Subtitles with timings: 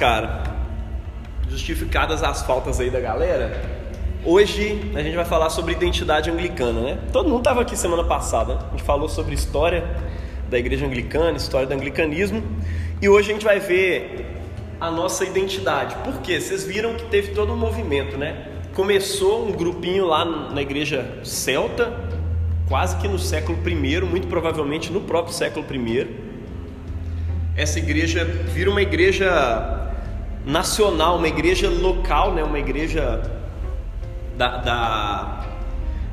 [0.00, 0.42] cara,
[1.50, 3.60] justificadas as faltas aí da galera,
[4.24, 6.98] hoje a gente vai falar sobre identidade anglicana, né?
[7.12, 8.60] Todo mundo estava aqui semana passada, né?
[8.66, 9.84] a gente falou sobre história
[10.48, 12.42] da igreja anglicana, história do anglicanismo,
[13.02, 14.24] e hoje a gente vai ver
[14.80, 15.94] a nossa identidade.
[15.96, 16.40] Por quê?
[16.40, 18.46] Vocês viram que teve todo um movimento, né?
[18.72, 21.92] Começou um grupinho lá na igreja celta,
[22.70, 26.08] quase que no século I, muito provavelmente no próprio século I,
[27.54, 29.79] essa igreja vira uma igreja
[30.44, 32.42] nacional, uma igreja local, né?
[32.42, 33.22] uma igreja
[34.36, 35.46] da, da,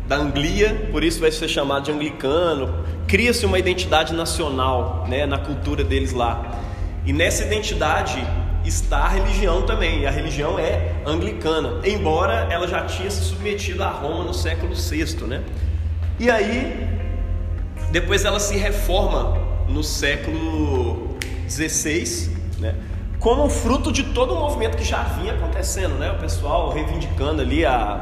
[0.07, 2.85] da Anglia, por isso vai ser chamado de anglicano.
[3.07, 5.25] Cria-se uma identidade nacional né?
[5.25, 6.59] na cultura deles lá.
[7.05, 8.21] E nessa identidade
[8.65, 13.81] está a religião também, e a religião é anglicana, embora ela já tinha se submetido
[13.81, 15.25] a Roma no século VI.
[15.25, 15.41] Né?
[16.19, 16.85] E aí,
[17.91, 19.37] depois ela se reforma
[19.69, 22.75] no século 16, né?
[23.19, 26.11] Como fruto de todo o movimento que já vinha acontecendo, né?
[26.11, 27.99] O pessoal reivindicando ali a,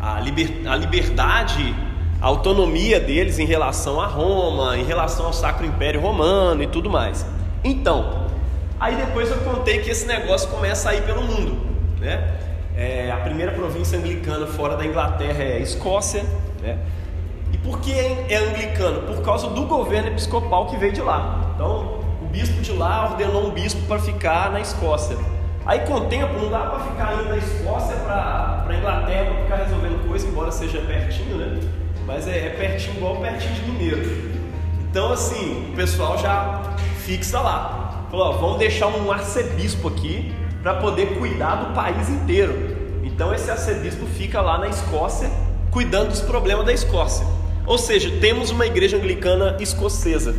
[0.00, 1.74] a, liber, a liberdade,
[2.20, 6.90] a autonomia deles em relação a Roma, em relação ao Sacro Império Romano e tudo
[6.90, 7.24] mais.
[7.62, 8.26] Então,
[8.78, 11.56] aí depois eu contei que esse negócio começa a ir pelo mundo,
[11.98, 12.38] né?
[12.76, 16.22] É, a primeira província anglicana fora da Inglaterra é a Escócia,
[16.60, 16.78] né?
[17.52, 19.02] E por que é anglicano?
[19.02, 21.52] Por causa do governo episcopal que veio de lá.
[21.54, 22.03] Então,
[22.34, 25.16] bispo de lá ordenou um bispo para ficar na Escócia.
[25.64, 29.56] Aí com o tempo não dá para ficar indo da Escócia para Inglaterra para ficar
[29.64, 31.60] resolvendo coisa, embora seja pertinho, né?
[32.04, 34.34] Mas é, é pertinho igual pertinho de Mineiro.
[34.90, 36.74] Então assim, o pessoal já
[37.06, 38.04] fixa lá.
[38.10, 43.00] Falou, ó, vamos deixar um arcebispo aqui para poder cuidar do país inteiro.
[43.04, 45.30] Então esse arcebispo fica lá na Escócia,
[45.70, 47.24] cuidando dos problemas da Escócia.
[47.64, 50.34] Ou seja, temos uma igreja anglicana escocesa.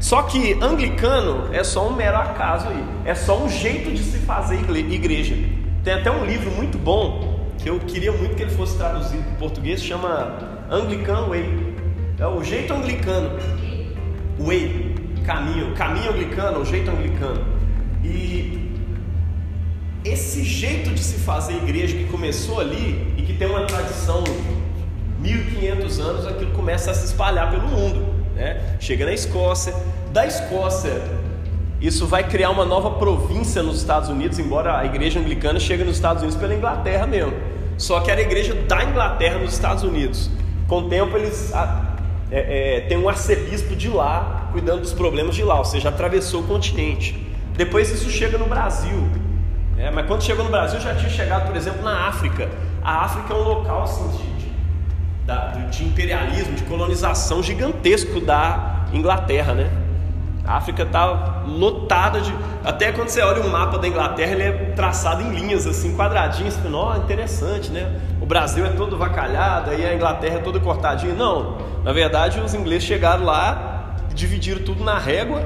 [0.00, 4.18] Só que anglicano é só um mero acaso aí, é só um jeito de se
[4.18, 5.34] fazer igreja.
[5.82, 9.32] Tem até um livro muito bom que eu queria muito que ele fosse traduzido para
[9.32, 11.74] português, chama Anglican Way.
[12.18, 13.38] É o jeito anglicano.
[14.38, 14.94] Way,
[15.26, 17.44] caminho, caminho anglicano, o jeito anglicano.
[18.04, 18.72] E
[20.04, 24.22] esse jeito de se fazer igreja que começou ali e que tem uma tradição
[25.18, 28.76] 1500 anos, aquilo começa a se espalhar pelo mundo né?
[28.80, 29.74] chega na Escócia.
[30.12, 31.02] Da Escócia,
[31.80, 35.96] isso vai criar uma nova província nos Estados Unidos, embora a igreja anglicana chegue nos
[35.96, 37.34] Estados Unidos pela Inglaterra mesmo.
[37.76, 40.30] Só que era a igreja da Inglaterra nos Estados Unidos.
[40.66, 41.52] Com o tempo, eles
[42.30, 46.40] é, é, tem um arcebispo de lá cuidando dos problemas de lá, ou seja, atravessou
[46.40, 47.26] o continente.
[47.56, 49.08] Depois isso chega no Brasil.
[49.76, 52.48] É, mas quando chegou no Brasil já tinha chegado, por exemplo, na África.
[52.82, 54.38] A África é um local assim, de
[55.28, 59.70] da, de imperialismo, de colonização gigantesco da Inglaterra, né?
[60.48, 62.34] A África está lotada de.
[62.64, 66.54] Até quando você olha o mapa da Inglaterra, ele é traçado em linhas, assim, quadradinhas.
[66.54, 68.00] Você fala, oh, interessante, né?
[68.20, 71.14] O Brasil é todo vacalhado, aí a Inglaterra é toda cortadinha.
[71.14, 75.44] Não, na verdade, os ingleses chegaram lá, dividiram tudo na régua,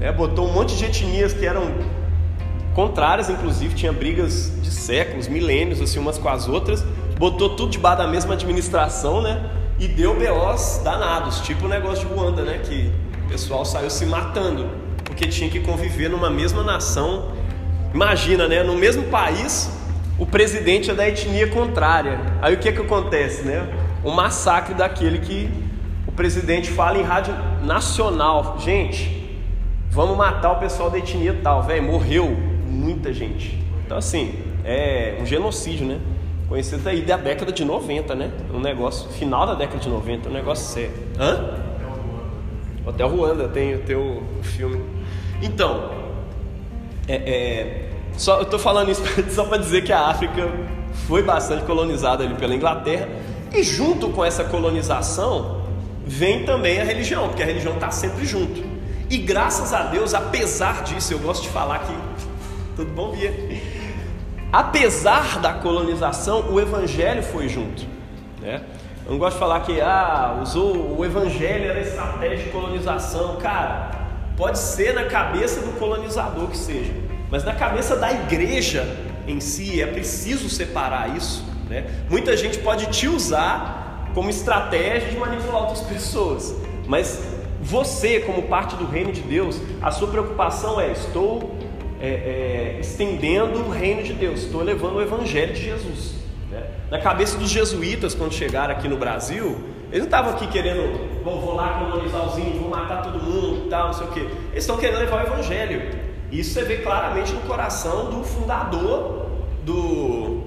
[0.00, 0.10] né?
[0.10, 1.72] botou um monte de etnias que eram
[2.74, 6.84] contrárias, inclusive, tinha brigas de séculos, milênios, assim, umas com as outras
[7.18, 9.50] botou tudo debaixo da mesma administração, né?
[9.78, 12.58] E deu BOs danados, tipo o negócio de Ruanda, né?
[12.58, 12.92] Que
[13.24, 14.68] o pessoal saiu se matando,
[15.04, 17.32] porque tinha que conviver numa mesma nação.
[17.92, 18.62] Imagina, né?
[18.62, 19.70] No mesmo país,
[20.18, 22.20] o presidente é da etnia contrária.
[22.42, 23.66] Aí o que que acontece, né?
[24.04, 25.50] Um massacre daquele que
[26.06, 28.58] o presidente fala em rádio nacional.
[28.58, 29.38] Gente,
[29.90, 31.82] vamos matar o pessoal da etnia tal, velho.
[31.82, 32.36] Morreu
[32.68, 33.58] muita gente.
[33.84, 34.34] Então, assim,
[34.64, 35.98] é um genocídio, né?
[36.48, 38.30] Conhecido aí da década de 90, né?
[38.52, 40.92] Um negócio, final da década de 90, um negócio sério.
[41.18, 41.63] Hã?
[42.86, 44.80] Hotel Ruanda, tem o teu filme.
[45.42, 45.90] Então,
[47.08, 50.48] é, é, só, eu tô falando isso só para dizer que a África
[51.06, 53.08] foi bastante colonizada ali pela Inglaterra
[53.52, 55.62] e junto com essa colonização
[56.06, 58.62] vem também a religião, porque a religião está sempre junto.
[59.08, 61.92] E graças a Deus, apesar disso, eu gosto de falar que
[62.76, 63.32] tudo bom, Bia?
[64.54, 67.84] apesar da colonização, o evangelho foi junto.
[68.40, 68.62] Né?
[69.06, 73.36] Eu não gosto de falar que ah, usou o evangelho era estratégia de colonização.
[73.36, 73.90] Cara,
[74.34, 76.92] pode ser na cabeça do colonizador que seja,
[77.30, 78.86] mas na cabeça da igreja
[79.28, 81.44] em si é preciso separar isso.
[81.68, 81.86] Né?
[82.08, 86.54] Muita gente pode te usar como estratégia de manipular outras pessoas,
[86.86, 87.22] mas
[87.60, 91.58] você, como parte do reino de Deus, a sua preocupação é: estou
[92.00, 96.23] é, é, estendendo o reino de Deus, estou levando o evangelho de Jesus.
[96.94, 99.58] Na cabeça dos jesuítas, quando chegaram aqui no Brasil,
[99.90, 103.68] eles não estavam aqui querendo, vou, vou lá colonizar os índios, vou matar todo mundo,
[103.68, 104.20] tal, não sei o quê.
[104.52, 105.90] Eles estão querendo levar o evangelho.
[106.30, 109.26] Isso você vê claramente no coração do fundador
[109.64, 110.44] do,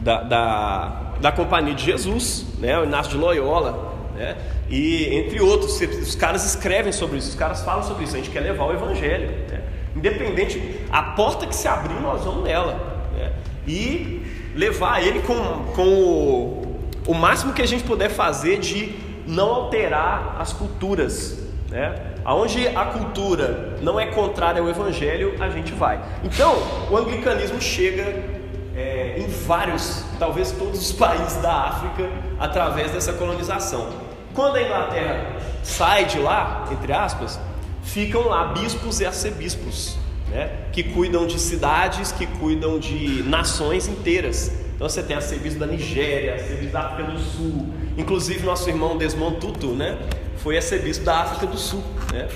[0.00, 2.78] da, da, da Companhia de Jesus, né?
[2.78, 3.94] o Inácio de Loyola.
[4.14, 4.36] Né?
[4.68, 8.14] E entre outros, os caras escrevem sobre isso, os caras falam sobre isso.
[8.14, 9.30] A gente quer levar o Evangelho.
[9.48, 9.62] Né?
[9.96, 12.74] Independente, a porta que se abrir, nós vamos nela.
[13.16, 13.32] Né?
[13.66, 14.19] E
[14.54, 15.36] levar ele com,
[15.74, 18.94] com o, o máximo que a gente puder fazer de
[19.26, 21.38] não alterar as culturas.
[21.68, 21.94] Né?
[22.24, 26.00] Aonde a cultura não é contrária ao Evangelho, a gente vai.
[26.24, 26.54] Então,
[26.90, 28.40] o anglicanismo chega
[28.76, 33.88] é, em vários, talvez todos os países da África, através dessa colonização.
[34.34, 37.40] Quando a Inglaterra sai de lá, entre aspas,
[37.82, 39.96] ficam lá bispos e arcebispos,
[40.30, 40.50] né?
[40.72, 44.52] que cuidam de cidades, que cuidam de nações inteiras.
[44.74, 47.66] Então você tem arcebispo da Nigéria, arcebispo da África do Sul,
[47.98, 49.98] inclusive nosso irmão Desmond Tutu, né?
[50.36, 51.82] foi arcebispo da África do Sul,
[52.12, 52.28] né?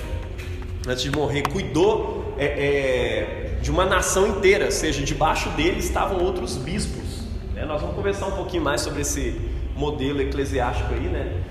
[0.87, 6.23] antes de morrer, cuidou é, é, de uma nação inteira, ou seja, debaixo dele estavam
[6.23, 7.23] outros bispos.
[7.55, 7.65] Né?
[7.65, 9.41] Nós vamos conversar um pouquinho mais sobre esse
[9.75, 11.43] modelo eclesiástico aí, né?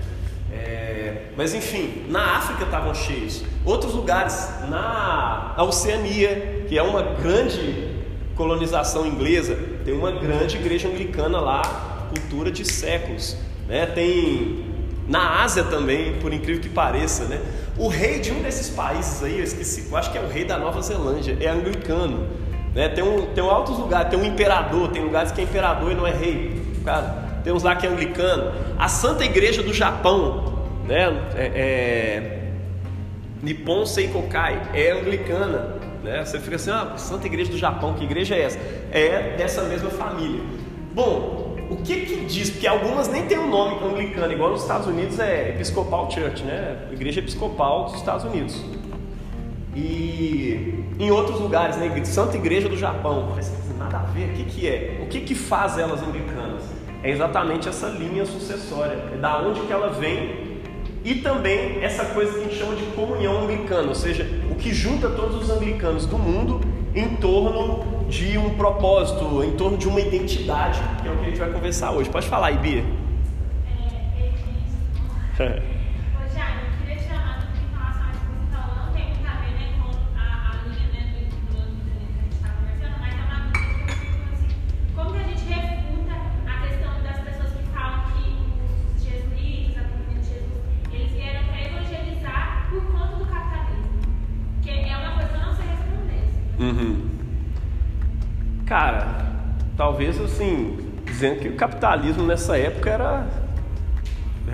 [1.37, 3.43] Mas enfim, na África estavam cheios.
[3.65, 7.95] Outros lugares, na Oceania, que é uma grande
[8.35, 11.61] colonização inglesa, tem uma grande igreja anglicana lá,
[12.09, 13.37] cultura de séculos.
[13.67, 13.85] Né?
[13.85, 14.65] Tem
[15.07, 17.39] na Ásia também, por incrível que pareça, né?
[17.77, 20.45] O rei de um desses países aí, eu esqueci, eu acho que é o rei
[20.45, 22.27] da Nova Zelândia, é anglicano.
[22.73, 22.89] Né?
[22.89, 26.07] Tem, um, tem altos lugares, tem um imperador, tem lugares que é imperador e não
[26.07, 26.61] é rei.
[26.83, 28.51] Cara, tem uns lá que é anglicano.
[28.77, 30.54] A Santa Igreja do Japão,
[30.87, 31.05] né?
[31.35, 32.41] É, é...
[33.41, 35.75] Nippon Seikokai, é anglicana.
[36.03, 36.23] Né?
[36.23, 38.59] Você fica assim, ah, Santa Igreja do Japão, que igreja é essa?
[38.91, 40.41] É dessa mesma família.
[40.93, 42.51] Bom, o que que diz?
[42.51, 46.77] Porque algumas nem tem um nome anglicano, igual nos Estados Unidos é Episcopal Church, né?
[46.91, 48.63] Igreja Episcopal dos Estados Unidos.
[49.75, 51.91] E em outros lugares, né?
[52.05, 53.33] Santa Igreja do Japão.
[53.35, 54.99] Mas nada a ver, o que que é?
[55.03, 56.63] O que que faz elas anglicanas?
[57.03, 60.44] É exatamente essa linha sucessória, é da onde que ela vem
[61.05, 64.73] e também essa coisa que a gente chama de comunhão anglicana, ou seja, o que
[64.73, 66.59] junta todos os anglicanos do mundo
[66.95, 71.29] em torno de um propósito, em torno de uma identidade, que é o que a
[71.29, 72.09] gente vai conversar hoje.
[72.09, 72.83] Pode falar aí, Bia.
[75.39, 75.61] É,
[99.77, 103.27] talvez assim, dizendo que o capitalismo nessa época era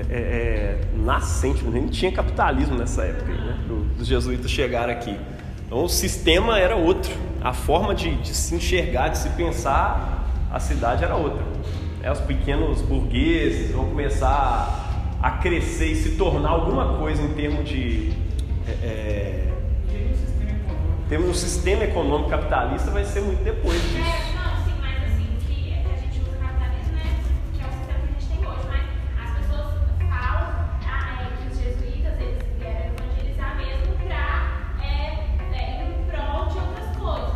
[0.09, 3.59] é, é, nascente, nem tinha capitalismo nessa época, né?
[3.99, 5.17] Os jesuítas chegaram aqui.
[5.65, 7.11] Então o sistema era outro,
[7.41, 11.43] a forma de, de se enxergar, de se pensar, a cidade era outra.
[12.03, 17.67] É, os pequenos burgueses vão começar a crescer e se tornar alguma coisa em termos
[17.67, 18.11] de.
[18.67, 19.40] É, é
[21.11, 24.31] termos um sistema econômico capitalista vai ser muito depois disso.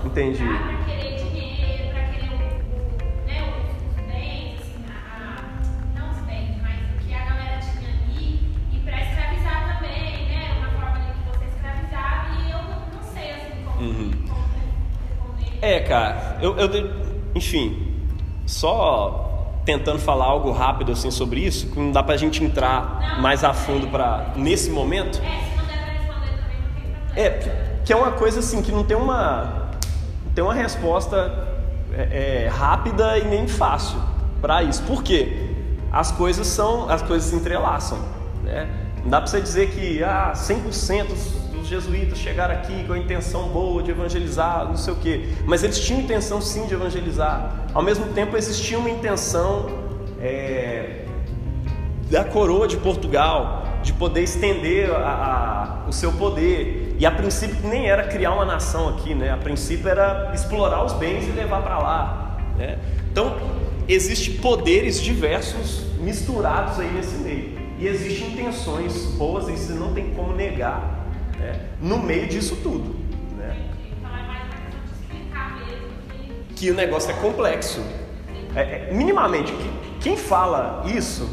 [0.06, 0.55] Entendi.
[16.54, 16.92] Eu, eu,
[17.34, 17.96] enfim,
[18.46, 23.44] só tentando falar algo rápido assim sobre isso, que não dá pra gente entrar mais
[23.44, 25.20] a fundo para nesse momento.
[25.24, 27.16] É, se não der pra responder também não tem problema.
[27.16, 29.66] É, que é uma coisa assim que não tem uma
[30.36, 31.48] tem uma resposta
[31.94, 33.98] é, é, rápida e nem fácil
[34.42, 34.84] para isso.
[34.84, 35.50] Por quê?
[35.92, 37.98] As coisas são, as coisas se entrelaçam.
[38.44, 38.70] Né?
[39.02, 41.06] Não dá para você dizer que ah, 100%
[41.66, 45.30] dos jesuítas chegaram aqui com a intenção boa de evangelizar, não sei o quê.
[45.46, 47.66] Mas eles tinham intenção sim de evangelizar.
[47.74, 49.68] Ao mesmo tempo existia uma intenção
[50.22, 51.06] é,
[52.10, 57.58] da coroa de Portugal de poder estender a, a, o seu poder e a princípio
[57.68, 59.32] nem era criar uma nação aqui, né?
[59.32, 62.80] A princípio era explorar os bens e levar para lá, né?
[63.12, 63.36] Então,
[63.88, 67.56] existem poderes diversos misturados aí nesse meio.
[67.78, 70.95] E existem intenções boas, você não tem como negar,
[71.46, 71.60] né?
[71.82, 72.96] no meio disso tudo.
[73.38, 73.56] Né?
[76.56, 77.82] Que o negócio é complexo.
[78.56, 79.54] É, é, minimamente,
[80.00, 81.30] quem fala isso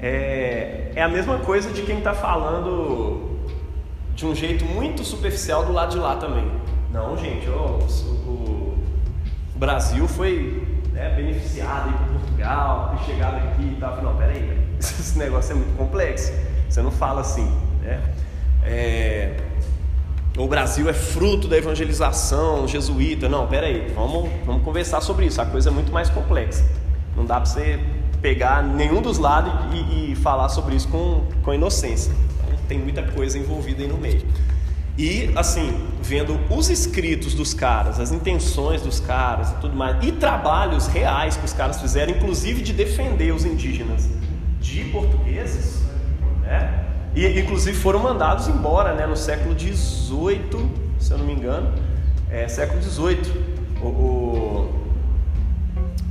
[0.00, 3.38] é, é a mesma coisa de quem está falando
[4.14, 6.50] de um jeito muito superficial do lado de lá também.
[6.92, 7.78] Não, gente, o,
[9.54, 14.02] Brasil foi né, beneficiado aí por Portugal, ter chegado aqui e tal.
[14.02, 16.32] Não, peraí, esse negócio é muito complexo.
[16.66, 17.44] Você não fala assim,
[17.82, 18.00] né?
[18.64, 19.36] É,
[20.36, 23.28] o Brasil é fruto da evangelização jesuíta.
[23.28, 25.40] Não, peraí, vamos, vamos conversar sobre isso.
[25.40, 26.64] A coisa é muito mais complexa.
[27.16, 27.80] Não dá para você
[28.22, 32.12] pegar nenhum dos lados e, e, falar sobre isso com, com inocência.
[32.12, 34.22] Então, tem muita coisa envolvida aí no meio.
[34.96, 40.12] E, assim, vendo os escritos dos caras, as intenções dos caras e tudo mais, e
[40.12, 44.08] trabalhos reais que os caras fizeram, inclusive de defender os indígenas
[44.60, 45.79] de portugueses?
[47.14, 49.06] E, inclusive, foram mandados embora, né?
[49.06, 51.72] No século XVIII, se eu não me engano,
[52.30, 53.32] é, século XVIII,
[53.82, 54.80] o, o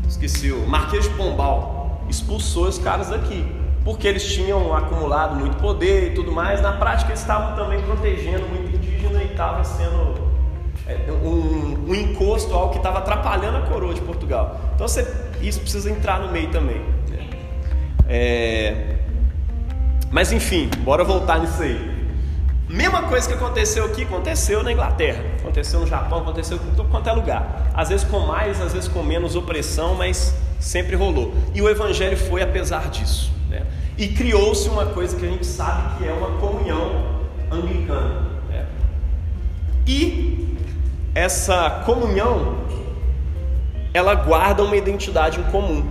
[0.07, 3.45] esqueci, o Marquês de Pombal expulsou os caras daqui,
[3.85, 6.61] porque eles tinham acumulado muito poder e tudo mais.
[6.61, 10.29] Na prática, eles estavam também protegendo muito indígena e estava sendo
[10.85, 14.59] é, um, um, encosto ao que estava atrapalhando a coroa de Portugal.
[14.75, 15.07] Então, você,
[15.41, 16.81] isso precisa entrar no meio também.
[18.07, 18.98] É,
[20.11, 21.99] mas enfim, bora voltar nisso aí.
[22.69, 27.09] Mesma coisa que aconteceu aqui, aconteceu na Inglaterra, aconteceu no Japão, aconteceu em todo quanto
[27.09, 27.71] é lugar.
[27.73, 31.33] Às vezes com mais, às vezes com menos opressão, mas sempre rolou.
[31.55, 33.31] E o Evangelho foi apesar disso.
[33.49, 33.65] Né?
[33.97, 37.05] E criou-se uma coisa que a gente sabe que é uma comunhão
[37.51, 38.21] anglicana.
[38.49, 38.65] Né?
[39.87, 40.55] E
[41.15, 42.59] essa comunhão,
[43.95, 45.89] ela guarda uma identidade em comum,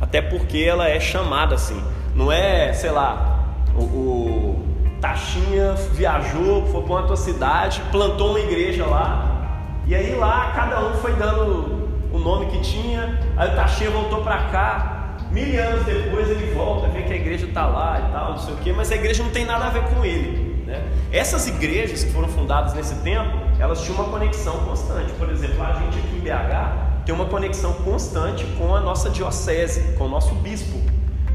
[0.00, 1.80] até porque ela é chamada assim.
[2.16, 3.35] Não é, sei lá,
[3.78, 4.66] o, o
[5.00, 10.80] Taxinha viajou, foi para uma tua cidade, plantou uma igreja lá, e aí lá cada
[10.86, 15.84] um foi dando o nome que tinha, aí o Taxinha voltou para cá, mil anos
[15.84, 18.72] depois ele volta, vê que a igreja está lá e tal, não sei o quê,
[18.72, 20.64] mas a igreja não tem nada a ver com ele.
[20.66, 20.82] Né?
[21.12, 25.12] Essas igrejas que foram fundadas nesse tempo, elas tinham uma conexão constante.
[25.12, 29.94] Por exemplo, a gente aqui em BH tem uma conexão constante com a nossa diocese,
[29.96, 30.76] com o nosso bispo,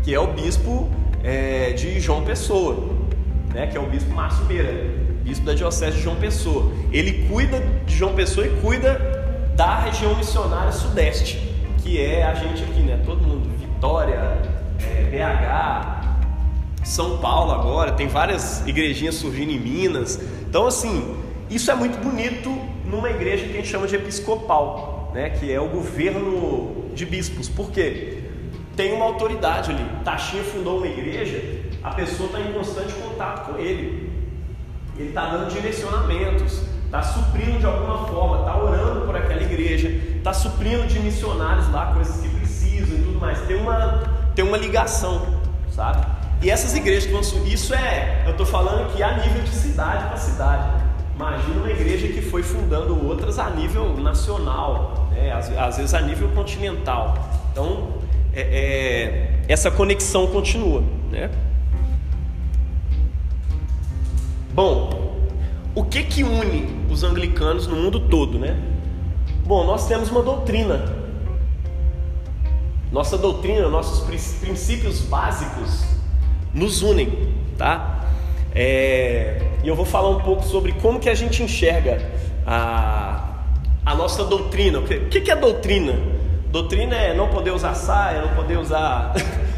[0.03, 0.89] que é o bispo
[1.23, 3.01] é, de João Pessoa
[3.53, 4.73] né, que é o bispo Márcio Meira,
[5.23, 6.71] bispo da Diocese de João Pessoa.
[6.91, 8.99] Ele cuida de João Pessoa e cuida
[9.55, 11.37] da região missionária sudeste,
[11.83, 13.01] que é a gente aqui, né?
[13.05, 14.41] Todo mundo, Vitória,
[14.79, 20.19] é, BH, São Paulo agora, tem várias igrejinhas surgindo em Minas.
[20.47, 21.15] Então, assim,
[21.49, 22.49] isso é muito bonito
[22.85, 25.29] numa igreja que a gente chama de episcopal, né?
[25.29, 27.49] Que é o governo de bispos.
[27.49, 28.20] Por quê?
[28.75, 29.85] Tem uma autoridade ali.
[30.03, 34.11] Taxinha fundou uma igreja a pessoa está em constante contato com ele.
[34.97, 40.31] Ele está dando direcionamentos, está suprindo de alguma forma, está orando por aquela igreja, está
[40.31, 43.39] suprindo de missionários lá coisas que precisam e tudo mais.
[43.47, 44.03] Tem uma,
[44.35, 45.39] tem uma ligação,
[45.71, 46.05] sabe?
[46.41, 49.51] E essas igrejas que vão subir, isso é, eu estou falando que a nível de
[49.51, 50.81] cidade para cidade.
[51.15, 55.31] Imagina uma igreja que foi fundando outras a nível nacional, né?
[55.31, 57.15] às, às vezes a nível continental.
[57.51, 58.01] Então,
[58.33, 60.83] é, é, essa conexão continua.
[61.11, 61.29] Né?
[64.53, 65.17] Bom,
[65.73, 68.57] o que que une os anglicanos no mundo todo, né?
[69.45, 71.01] Bom, nós temos uma doutrina.
[72.91, 74.01] Nossa doutrina, nossos
[74.39, 75.85] princípios básicos
[76.53, 78.05] nos unem, tá?
[78.53, 82.01] É, e eu vou falar um pouco sobre como que a gente enxerga
[82.45, 83.43] a,
[83.85, 84.79] a nossa doutrina.
[84.79, 86.20] O que, que é doutrina?
[86.51, 89.13] Doutrina é não poder usar saia, não poder usar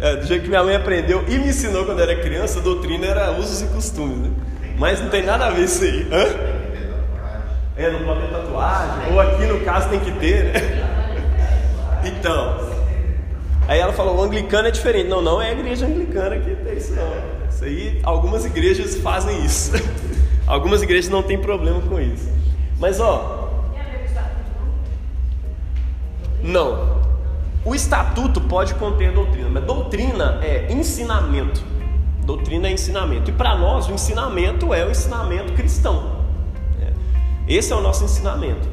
[0.00, 3.32] É, do jeito que minha mãe aprendeu e me ensinou quando era criança, doutrina era
[3.32, 4.30] usos e costumes, né?
[4.78, 6.06] Mas não tem nada a ver isso aí.
[6.12, 6.24] Hã?
[7.76, 10.84] É, não pode ter tatuagem, ou aqui no caso tem que ter, né?
[12.04, 12.56] Então,
[13.66, 15.08] aí ela falou: o anglicano é diferente.
[15.08, 17.48] Não, não é a igreja anglicana que tem isso, não.
[17.50, 19.72] Isso aí, algumas igrejas fazem isso.
[20.46, 22.28] algumas igrejas não tem problema com isso.
[22.78, 23.37] Mas, ó.
[26.42, 26.98] Não,
[27.64, 31.62] o estatuto pode conter doutrina, mas doutrina é ensinamento.
[32.24, 33.30] Doutrina é ensinamento.
[33.30, 36.24] E para nós, o ensinamento é o ensinamento cristão.
[36.80, 36.92] É.
[37.46, 38.68] Esse é o nosso ensinamento.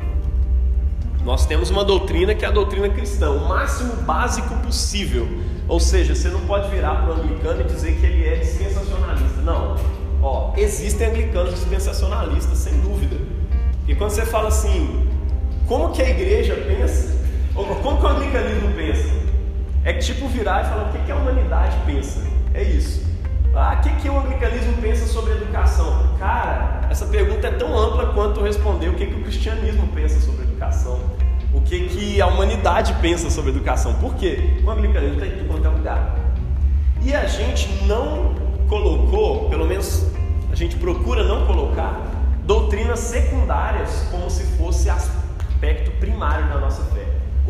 [1.24, 5.28] Nós temos uma doutrina que é a doutrina cristã, o máximo básico possível.
[5.68, 9.42] Ou seja, você não pode virar para o anglicano e dizer que ele é dispensacionalista.
[9.42, 9.76] Não.
[10.22, 13.18] Ó, existem anglicanos dispensacionalistas, sem dúvida.
[13.88, 15.10] E quando você fala assim,
[15.68, 17.25] como que a igreja pensa
[17.64, 19.10] como que o anglicanismo pensa?
[19.84, 22.22] É tipo virar e falar o que, que a humanidade pensa.
[22.54, 23.06] É isso.
[23.54, 26.10] Ah, o que, que o anglicanismo pensa sobre educação?
[26.20, 30.44] Cara, essa pergunta é tão ampla quanto responder o que, que o cristianismo pensa sobre
[30.44, 31.00] educação.
[31.54, 33.94] O que, que a humanidade pensa sobre educação.
[33.94, 34.60] Por quê?
[34.62, 36.16] O anglicanismo está em tudo quanto é lugar.
[37.02, 38.36] E a gente não
[38.68, 40.06] colocou, pelo menos
[40.52, 42.02] a gente procura não colocar,
[42.44, 47.05] doutrinas secundárias como se fosse aspecto primário da nossa fé.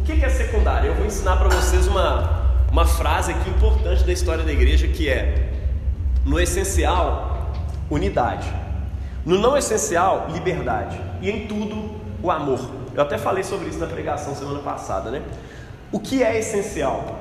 [0.06, 0.90] Que é secundário?
[0.90, 5.10] Eu vou ensinar para vocês uma, uma frase aqui importante da história da igreja que
[5.10, 5.52] é:
[6.24, 7.52] no essencial,
[7.90, 8.48] unidade.
[9.26, 11.02] No não essencial, liberdade.
[11.22, 12.60] E em tudo, o amor.
[12.94, 15.24] Eu até falei sobre isso na pregação semana passada, né?
[15.92, 17.20] O que é essencial?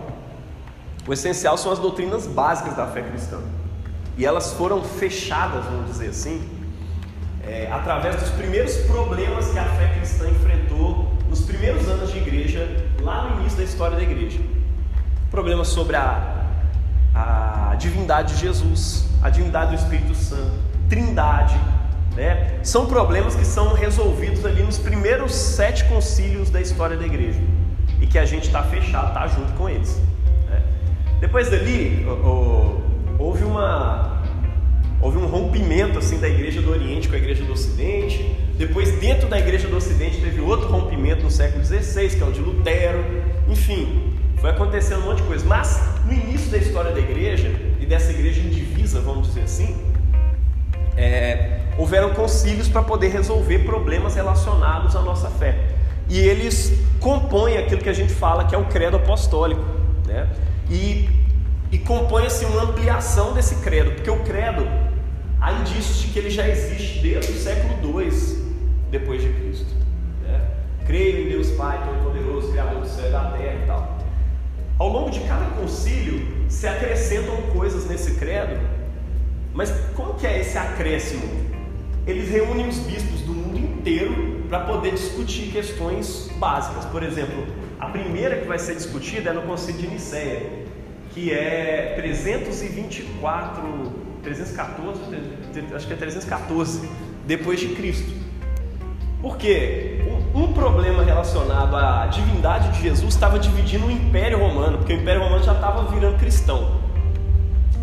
[1.06, 3.40] O essencial são as doutrinas básicas da fé cristã.
[4.18, 6.46] E elas foram fechadas, vamos dizer assim,
[7.46, 11.03] é, através dos primeiros problemas que a fé cristã enfrentou
[11.34, 12.64] nos primeiros anos de igreja,
[13.00, 14.38] lá no início da história da igreja.
[15.32, 16.46] Problemas sobre a,
[17.12, 20.52] a divindade de Jesus, a divindade do Espírito Santo,
[20.88, 21.58] trindade.
[22.14, 22.60] Né?
[22.62, 27.40] São problemas que são resolvidos ali nos primeiros sete concílios da história da igreja
[28.00, 30.00] e que a gente está fechado, está junto com eles.
[30.48, 30.62] Né?
[31.18, 32.06] Depois dali,
[33.18, 34.13] houve uma
[35.04, 38.24] houve um rompimento assim da igreja do Oriente com a igreja do Ocidente.
[38.56, 42.32] Depois, dentro da igreja do Ocidente, teve outro rompimento no século XVI, que é o
[42.32, 43.04] de Lutero.
[43.46, 45.44] Enfim, foi acontecendo um monte de coisa.
[45.44, 49.76] Mas no início da história da igreja e dessa igreja indivisa, vamos dizer assim,
[50.96, 55.54] é, houveram concílios para poder resolver problemas relacionados à nossa fé.
[56.08, 59.64] E eles compõem aquilo que a gente fala que é o credo apostólico.
[60.06, 60.26] Né?
[60.70, 61.10] E,
[61.70, 64.66] e compõe-se uma ampliação desse credo, porque o credo
[65.44, 68.10] há indícios de que ele já existe desde o século II
[68.90, 69.74] depois de Cristo.
[70.22, 70.40] Né?
[70.86, 73.98] Creio em Deus Pai Todo-Poderoso, Criador do céu e da terra e tal.
[74.78, 78.58] Ao longo de cada concílio se acrescentam coisas nesse credo,
[79.52, 81.28] mas como que é esse acréscimo?
[82.06, 86.86] Eles reúnem os bispos do mundo inteiro para poder discutir questões básicas.
[86.86, 87.46] Por exemplo,
[87.78, 90.64] a primeira que vai ser discutida é no Concílio de Nicéia,
[91.10, 95.00] que é 324 314,
[95.74, 96.88] acho que é 314
[97.26, 98.12] depois de Cristo.
[99.20, 100.02] Porque
[100.34, 105.22] um, problema relacionado à divindade de Jesus estava dividindo o Império Romano, porque o Império
[105.22, 106.80] Romano já estava virando cristão.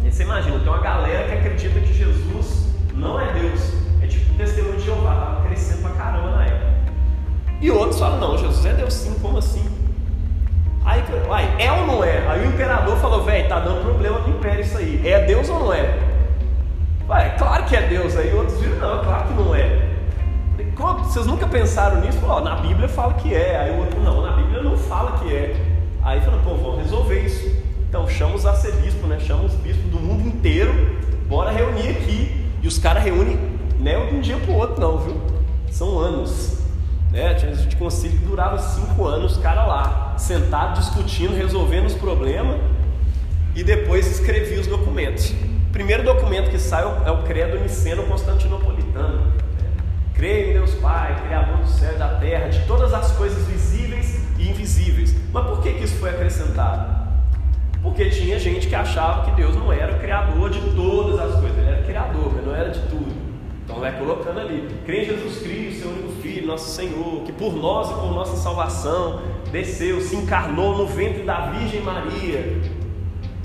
[0.04, 4.34] E você imagina, tem uma galera que acredita que Jesus não é Deus, é tipo
[4.34, 6.72] o testemunho de Jeová, estava crescendo pra caramba na época.
[7.62, 9.66] E outros falam, não, Jesus é Deus sim, como assim?
[10.84, 12.28] Aí, aí é ou não é?
[12.28, 15.02] Aí o imperador falou, velho, tá dando problema no império isso aí.
[15.08, 16.12] É Deus ou não é?
[17.12, 18.16] Ué, claro que é Deus.
[18.16, 19.90] Aí outros viram, não, claro que não é.
[21.04, 22.20] Vocês nunca pensaram nisso?
[22.24, 23.60] Ó, na Bíblia fala que é.
[23.60, 25.54] Aí o outro, não, na Bíblia não fala que é.
[26.02, 27.52] Aí falou, pô, vamos resolver isso.
[27.90, 29.20] Então chama os arcebispos, né?
[29.20, 30.74] Chama os bispos do mundo inteiro,
[31.28, 32.48] bora reunir aqui.
[32.64, 33.38] E os caras reúnem,
[33.78, 35.22] não é de um dia pro outro, não, viu?
[35.70, 36.60] São anos.
[37.12, 37.34] Né?
[37.34, 42.58] Tinha de concílio que durava cinco anos, os caras lá, sentado, discutindo, resolvendo os problemas,
[43.54, 45.34] e depois escrevia os documentos.
[45.72, 49.32] O primeiro documento que sai é o Credo Niceno Constantinopolitano.
[50.14, 54.20] Creio em Deus Pai, Criador do céu e da terra, de todas as coisas visíveis
[54.38, 55.16] e invisíveis.
[55.32, 57.08] Mas por que, que isso foi acrescentado?
[57.82, 61.58] Porque tinha gente que achava que Deus não era o Criador de todas as coisas,
[61.58, 63.16] Ele era Criador, mas não era de tudo.
[63.64, 67.54] Então vai colocando ali, crê em Jesus Cristo, seu único Filho, nosso Senhor, que por
[67.56, 69.22] nós e por nossa salvação
[69.54, 72.60] desceu, se encarnou no ventre da Virgem Maria,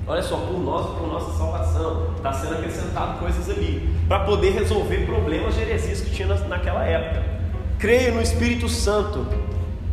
[0.08, 5.04] Olha só, por nós, por nossa salvação, está sendo acrescentado coisas ali, para poder resolver
[5.04, 7.24] problemas de heresias que tinha naquela época.
[7.76, 9.26] Creio no Espírito Santo,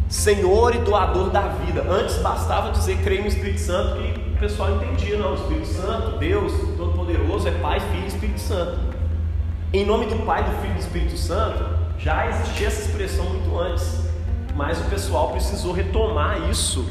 [0.07, 1.83] Senhor e doador da vida.
[1.89, 6.19] Antes bastava dizer creio no Espírito Santo, que o pessoal entendia, não, o Espírito Santo,
[6.19, 8.79] Deus Todo-Poderoso, é Pai, Filho e Espírito Santo.
[9.73, 11.65] Em nome do Pai, do Filho e do Espírito Santo,
[11.97, 14.01] já existia essa expressão muito antes,
[14.55, 16.87] mas o pessoal precisou retomar isso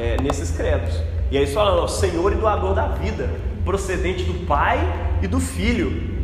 [0.00, 0.94] é, nesses credos.
[1.30, 3.30] E aí eles falam, Senhor e doador da vida,
[3.64, 4.78] procedente do Pai
[5.22, 6.14] e do Filho.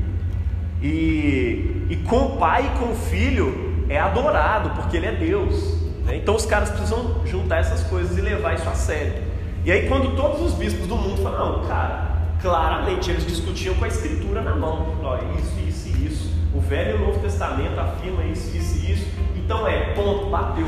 [0.83, 5.81] E, e com o Pai e com o Filho é adorado, porque Ele é Deus.
[6.05, 6.17] Né?
[6.17, 9.23] Então os caras precisam juntar essas coisas e levar isso a sério.
[9.65, 12.11] E aí quando todos os bispos do mundo falam, não, cara,
[12.41, 14.95] claramente eles discutiam com a escritura na mão.
[15.39, 16.31] Isso, isso e isso.
[16.55, 19.07] O Velho e o Novo Testamento afirma isso, isso e isso.
[19.37, 20.67] Então é, ponto, bateu.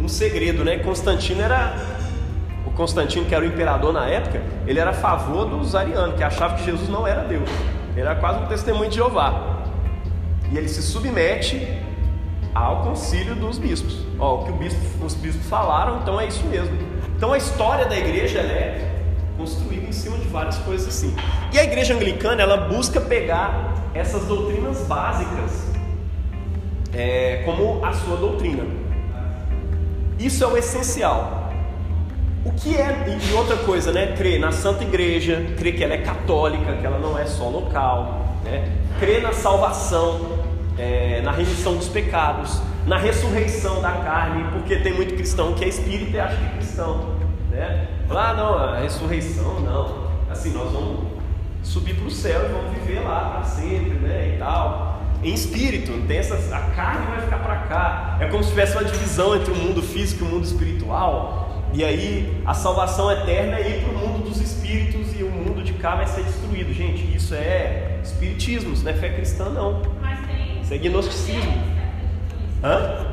[0.00, 0.78] Um segredo, né?
[0.78, 1.95] Constantino era
[2.76, 6.58] Constantino, que era o imperador na época, ele era a favor dos arianos, que achavam
[6.58, 7.48] que Jesus não era Deus.
[7.92, 9.64] Ele era quase um testemunho de Jeová.
[10.52, 11.66] E ele se submete
[12.54, 13.98] ao concílio dos bispos.
[14.18, 16.76] Ó, o que bispo, os bispos falaram, então é isso mesmo.
[17.16, 18.94] Então a história da igreja é
[19.38, 21.14] construída em cima de várias coisas assim.
[21.52, 25.66] E a igreja anglicana ela busca pegar essas doutrinas básicas
[26.92, 28.64] é, como a sua doutrina.
[30.18, 31.45] Isso é o essencial.
[32.46, 34.14] O que é, e outra coisa, né?
[34.16, 38.36] Crer na Santa Igreja, crer que ela é católica, que ela não é só local,
[38.44, 38.70] né?
[39.00, 40.38] Crer na salvação,
[40.78, 45.68] é, na remissão dos pecados, na ressurreição da carne, porque tem muito cristão que é
[45.68, 47.16] espírita e acha que é cristão.
[47.50, 47.88] Né?
[48.08, 50.06] Lá ah, não, a ressurreição não.
[50.30, 51.00] Assim, nós vamos
[51.64, 54.34] subir para o céu e vamos viver lá para sempre, né?
[54.36, 55.02] E tal.
[55.20, 58.18] Em espírito, tem essas, a carne vai ficar para cá.
[58.20, 61.45] É como se tivesse uma divisão entre o mundo físico e o mundo espiritual.
[61.76, 65.62] E aí a salvação eterna é ir para o mundo dos espíritos e o mundo
[65.62, 66.72] de cá vai ser destruído.
[66.72, 69.82] Gente, isso é espiritismo, isso não é fé cristã, não.
[70.00, 70.62] Mas tem.
[70.62, 71.52] Isso é gnosticismo.
[72.64, 73.06] Hã?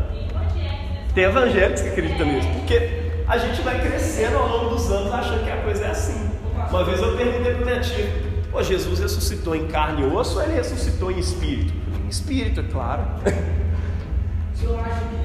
[1.14, 2.48] Tem evangélicos que acreditam nisso.
[2.54, 6.32] Porque a gente vai crescendo ao longo dos anos achando que a coisa é assim.
[6.70, 8.10] Uma vez eu perguntei para minha tia:
[8.50, 11.74] Pô, Jesus ressuscitou em carne e osso ou ele ressuscitou em espírito?
[12.06, 13.02] Em espírito, é claro.
[13.26, 15.23] O senhor acha que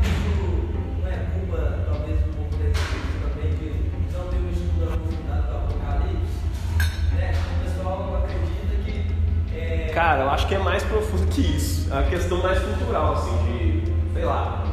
[10.18, 11.88] Cara, eu acho que é mais profundo que isso.
[11.92, 13.92] É uma questão mais cultural, assim, de.
[14.14, 14.64] sei lá.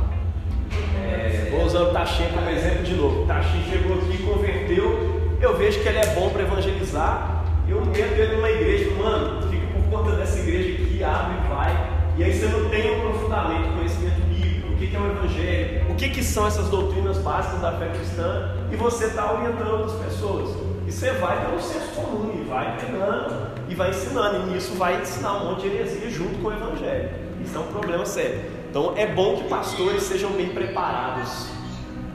[0.95, 3.21] É, vou usando o Tachinha como exemplo de novo.
[3.21, 5.37] O Tachinha chegou aqui, converteu.
[5.39, 7.45] Eu vejo que ele é bom para evangelizar.
[7.69, 11.91] Eu meto ele numa igreja, mano, fica por conta dessa igreja aqui, abre e vai.
[12.17, 15.95] E aí você não tem um aprofundamento, conhecimento bíblico, o que é o evangelho, o
[15.95, 20.57] que são essas doutrinas básicas da fé cristã, e você está orientando outras pessoas.
[20.87, 25.01] E você vai pelo senso comum, e vai pegando, e vai ensinando, e nisso vai
[25.01, 27.09] ensinar um monte de heresia junto com o evangelho.
[27.43, 28.41] Isso é um problema sério.
[28.69, 31.47] Então é bom que pastores sejam bem preparados.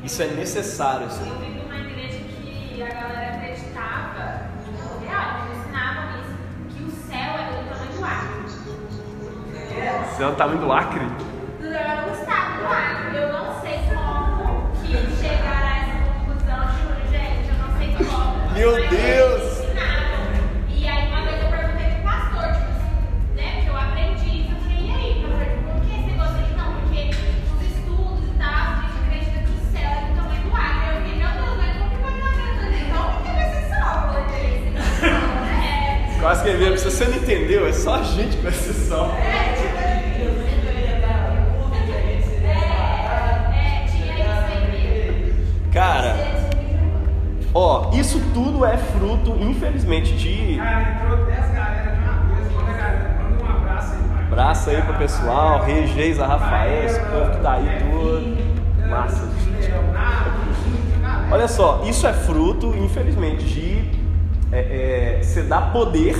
[0.05, 1.07] Isso é necessário.
[1.07, 1.29] Assim.
[1.29, 6.35] Eu vim de uma igreja que a galera acreditava, no real, eles ensinavam isso,
[6.77, 8.41] que o céu é do tamanho do Acre.
[10.11, 11.07] Você é o tamanho do Acre?
[11.61, 11.67] Do
[12.21, 13.17] estado do Acre.
[13.17, 18.53] Eu não sei como que chegaram a essa conclusão, juro, gente, eu não sei como.
[18.53, 19.50] Meu Deus!
[36.49, 39.13] Ele se você não entendeu, é só a gente que vai ser salvo.
[39.13, 41.31] Eu nem queria dar
[41.71, 43.53] que a gente seria separado.
[43.91, 45.73] tinha isso aí mesmo.
[45.73, 46.17] Cara,
[47.53, 50.57] ó, isso tudo é fruto, infelizmente, de.
[50.57, 52.53] Cara, entrou 10 galera de uma vez.
[52.53, 57.01] Manda, galera, manda um abraço aí pra Abraço aí pro pessoal, Reis, a Rafael, esse
[57.01, 58.89] povo que tá aí tudo.
[58.89, 59.29] Massa.
[61.33, 64.00] Olha só, isso é fruto, infelizmente, de
[64.53, 66.17] é, é, você dar poder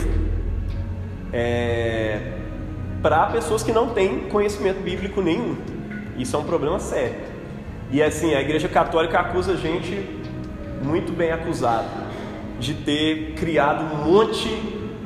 [1.33, 2.21] é,
[3.03, 5.57] para pessoas que não têm conhecimento bíblico nenhum.
[6.17, 7.17] Isso é um problema sério.
[7.91, 10.07] E assim, a Igreja Católica acusa a gente,
[10.83, 11.89] muito bem acusado,
[12.59, 14.49] de ter criado um monte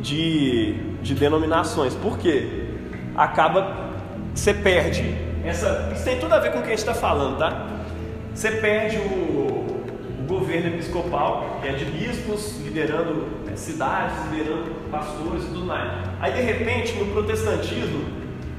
[0.01, 1.95] de, de denominações.
[1.95, 2.67] Por quê?
[3.17, 3.91] Acaba,
[4.35, 5.15] você perde.
[5.45, 7.69] Essa, isso tem tudo a ver com o que a gente está falando, tá?
[8.35, 9.34] Você perde o
[10.55, 15.91] governo episcopal, que é de bispos liderando é, cidades, liderando pastores e tudo mais.
[16.21, 18.05] Aí de repente, no protestantismo,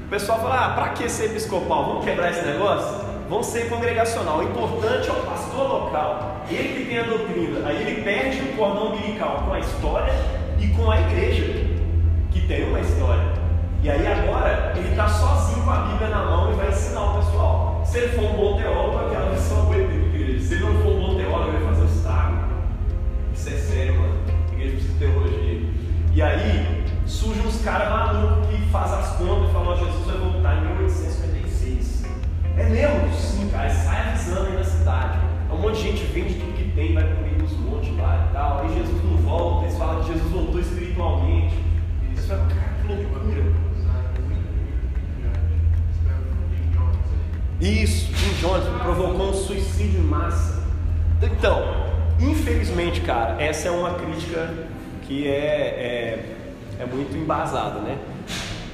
[0.04, 1.86] o pessoal fala: ah, para que ser episcopal?
[1.86, 3.06] Vamos quebrar esse negócio?
[3.28, 4.38] Vamos ser congregacional.
[4.38, 7.66] O importante é o pastor local, ele que tem a doutrina.
[7.66, 10.12] Aí ele perde o cordão umbilical com a história
[10.60, 11.66] e com a igreja,
[12.30, 13.46] que tem uma história.
[13.82, 17.18] E aí agora ele está sozinho com a Bíblia na mão e vai ensinar o
[17.18, 17.82] pessoal.
[17.84, 20.40] Se ele for um bom teólogo, aquela lição foi dele.
[20.42, 21.05] Se ele não for um bom
[23.46, 24.14] Isso é sério, mano.
[24.54, 25.70] Igreja precisa de teologia.
[26.12, 30.18] E aí surgem uns caras malucos que fazem as contas e falam: "Ó, Jesus vai
[30.18, 32.06] voltar em 1856.
[32.56, 33.14] É mesmo?
[33.14, 33.70] Sim, cara.
[33.70, 35.18] Sai avisando aí na cidade.
[35.52, 38.62] Um monte de gente vende tudo que tem, vai comer nos montes lá e tal.
[38.62, 39.66] Aí Jesus não volta.
[39.66, 41.54] Eles falam que Jesus voltou espiritualmente.
[42.16, 43.66] Isso é, cara, que loucura.
[47.60, 50.66] Isso, Jim Jones provocou um suicídio em massa.
[51.22, 51.85] Então,
[52.20, 54.52] infelizmente, cara, essa é uma crítica
[55.02, 56.24] que é, é,
[56.80, 57.96] é muito embasada, né?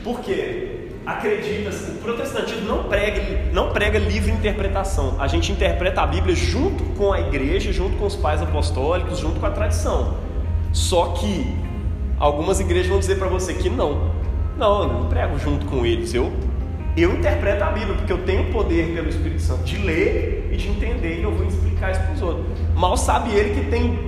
[0.02, 0.88] Por quê?
[1.04, 5.16] Acredita-se, o protestantismo não prega, não prega livre interpretação.
[5.18, 9.40] A gente interpreta a Bíblia junto com a igreja, junto com os pais apostólicos, junto
[9.40, 10.16] com a tradição.
[10.72, 11.54] Só que
[12.18, 14.12] algumas igrejas vão dizer para você que não.
[14.56, 16.14] Não, eu não prego junto com eles.
[16.14, 16.32] Eu
[16.96, 20.56] eu interpreto a Bíblia, porque eu tenho o poder pelo Espírito Santo de ler e
[20.56, 22.46] de entender, e eu vou explicar isso para os outros.
[22.74, 23.98] Mal sabe ele que tem,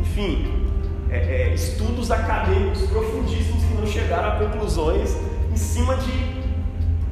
[0.00, 0.62] enfim,
[1.08, 5.16] é, é, estudos acadêmicos profundíssimos que não chegaram a conclusões
[5.52, 6.42] em cima de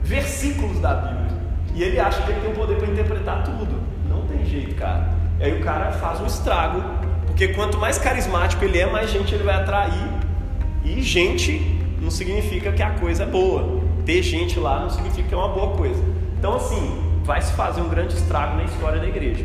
[0.02, 1.38] versículos da Bíblia.
[1.74, 3.80] E ele acha que ele tem o poder para interpretar tudo.
[4.08, 5.10] Não tem jeito, cara.
[5.38, 6.82] E aí o cara faz um estrago,
[7.26, 10.10] porque quanto mais carismático ele é, mais gente ele vai atrair.
[10.84, 13.79] E gente não significa que a coisa é boa.
[14.04, 16.02] Ter gente lá não significa que é uma boa coisa.
[16.38, 19.44] Então, assim, vai se fazer um grande estrago na história da igreja.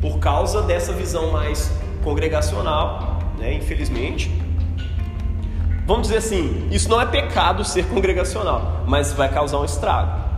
[0.00, 1.72] Por causa dessa visão mais
[2.02, 4.30] congregacional, né, infelizmente.
[5.86, 10.28] Vamos dizer assim, isso não é pecado ser congregacional, mas vai causar um estrago.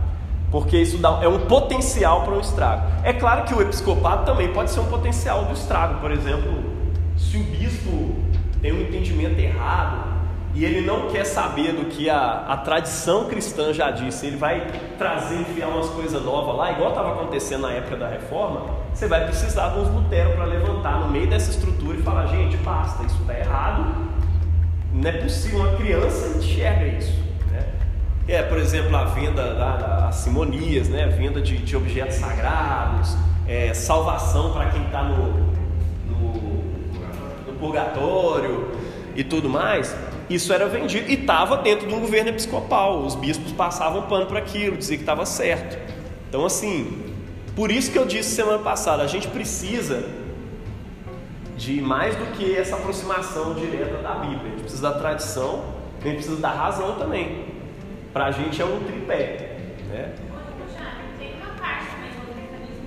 [0.49, 2.83] Porque isso dá, é um potencial para um estrago.
[3.03, 5.99] É claro que o episcopado também pode ser um potencial do estrago.
[5.99, 6.63] Por exemplo,
[7.17, 8.15] se o bispo
[8.61, 10.10] tem um entendimento errado
[10.53, 14.67] e ele não quer saber do que a, a tradição cristã já disse, ele vai
[14.97, 19.25] trazer, enfiar umas coisas novas lá, igual estava acontecendo na época da reforma, você vai
[19.25, 23.21] precisar de uns Lutero para levantar no meio dessa estrutura e falar: gente, basta, isso
[23.21, 23.95] está errado,
[24.93, 27.17] não é possível, uma criança enxerga isso.
[27.49, 27.65] Né?
[28.27, 31.05] É, por exemplo, a venda das simonias, né?
[31.05, 33.15] a venda de, de objetos sagrados,
[33.47, 35.27] é, salvação para quem está no,
[36.07, 36.33] no,
[37.47, 38.69] no purgatório
[39.15, 39.95] e tudo mais.
[40.33, 43.03] Isso era vendido e estava dentro de um governo episcopal.
[43.03, 45.77] Os bispos passavam pano para aquilo, diziam que estava certo.
[46.29, 47.13] Então, assim,
[47.55, 50.09] por isso que eu disse semana passada, a gente precisa
[51.57, 54.45] de mais do que essa aproximação direta da Bíblia.
[54.45, 55.65] A gente precisa da tradição,
[55.99, 57.45] a gente precisa da razão também.
[58.13, 59.57] Para a gente é um tripé.
[59.89, 60.15] Né?
[60.15, 61.41] Do anglicanismo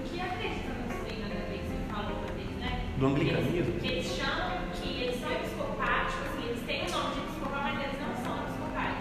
[0.04, 2.70] que acredita nisso aí, né, que você falou pra eles, né?
[2.96, 3.74] Do anglicanismo?
[3.82, 7.62] Eles, eles chamam que eles são episcopais, tipo assim, eles têm o nome de episcopal,
[7.64, 8.96] mas eles não são episcopais.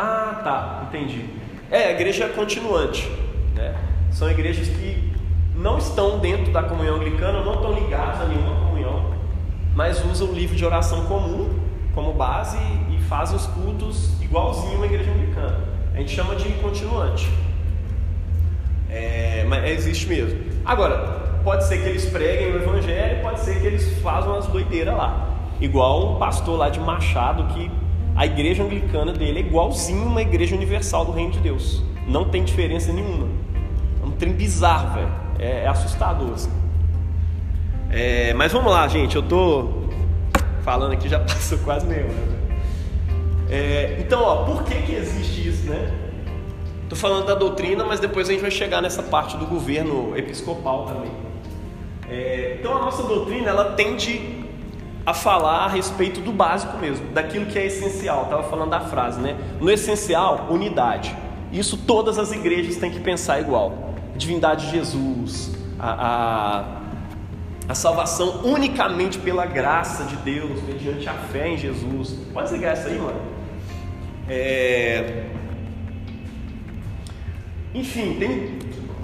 [0.00, 1.24] Ah, tá, entendi.
[1.72, 3.10] É, a igreja é continuante.
[3.52, 3.74] Né?
[4.12, 5.12] São igrejas que
[5.56, 9.12] não estão dentro da comunhão anglicana, não estão ligados a nenhuma comunhão,
[9.74, 11.58] mas usam o livro de oração comum
[11.96, 12.58] como base
[12.96, 15.64] e fazem os cultos igualzinho uma igreja anglicana.
[15.92, 17.28] A gente chama de continuante.
[18.88, 20.38] É, mas existe mesmo.
[20.64, 24.96] Agora, pode ser que eles preguem o evangelho, pode ser que eles façam umas doideiras
[24.96, 25.28] lá.
[25.60, 27.68] Igual um pastor lá de Machado que
[28.18, 31.84] a igreja anglicana dele é igualzinho uma igreja universal do reino de Deus.
[32.04, 33.28] Não tem diferença nenhuma.
[34.02, 35.12] É um trem bizarro, velho.
[35.38, 36.32] É, é, assustador.
[36.32, 36.50] Assim.
[37.88, 39.14] É, mas vamos lá, gente.
[39.14, 39.68] Eu tô
[40.62, 42.38] falando aqui, já passou quase meia hora.
[43.48, 45.88] É, então, ó, por que, que existe isso, né?
[46.88, 50.86] Tô falando da doutrina, mas depois a gente vai chegar nessa parte do governo episcopal
[50.86, 51.12] também.
[52.10, 54.37] É, então, a nossa doutrina ela tende
[55.08, 58.24] a falar a respeito do básico mesmo, daquilo que é essencial.
[58.24, 59.38] Estava falando da frase, né?
[59.58, 61.16] No essencial, unidade.
[61.50, 63.94] Isso todas as igrejas têm que pensar igual.
[64.14, 71.48] divindade de Jesus, a, a, a, salvação unicamente pela graça de Deus, mediante a fé
[71.48, 72.10] em Jesus.
[72.34, 73.20] Pode ligar isso aí, mano.
[74.28, 75.24] É...
[77.72, 78.58] Enfim, tem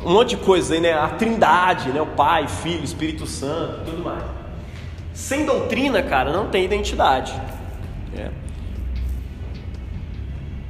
[0.04, 0.92] um monte de coisa aí, né?
[0.92, 2.02] A trindade, né?
[2.02, 4.43] O Pai, Filho, Espírito Santo, tudo mais.
[5.14, 7.32] Sem doutrina, cara, não tem identidade.
[8.18, 8.30] É.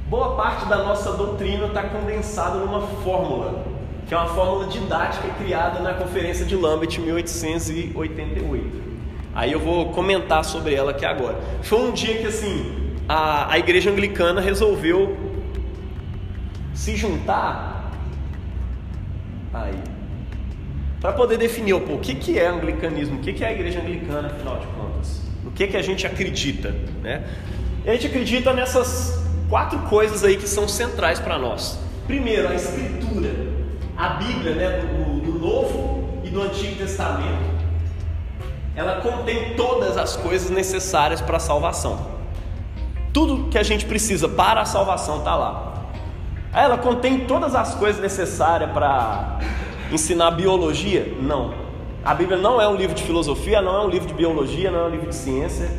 [0.07, 3.65] Boa parte da nossa doutrina está condensada numa fórmula,
[4.07, 8.85] que é uma fórmula didática criada na Conferência de Lambeth em 1888.
[9.33, 11.39] Aí eu vou comentar sobre ela aqui agora.
[11.63, 15.17] Foi um dia que assim a, a igreja anglicana resolveu
[16.71, 17.91] se juntar
[19.51, 19.94] aí
[21.05, 24.27] para poder definir o que, que é anglicanismo, o que, que é a igreja anglicana,
[24.27, 27.23] afinal de contas, o que, que a gente acredita, né?
[27.85, 31.77] a gente acredita nessas quatro coisas aí que são centrais para nós.
[32.07, 33.29] Primeiro, a Escritura,
[33.95, 37.53] a Bíblia, né, do, do Novo e do Antigo Testamento,
[38.75, 42.15] ela contém todas as coisas necessárias para a salvação.
[43.13, 45.83] Tudo que a gente precisa para a salvação está lá.
[46.51, 49.39] Ela contém todas as coisas necessárias para
[49.95, 51.13] ensinar biologia?
[51.19, 51.53] Não.
[52.03, 54.81] A Bíblia não é um livro de filosofia, não é um livro de biologia, não
[54.81, 55.71] é um livro de ciência.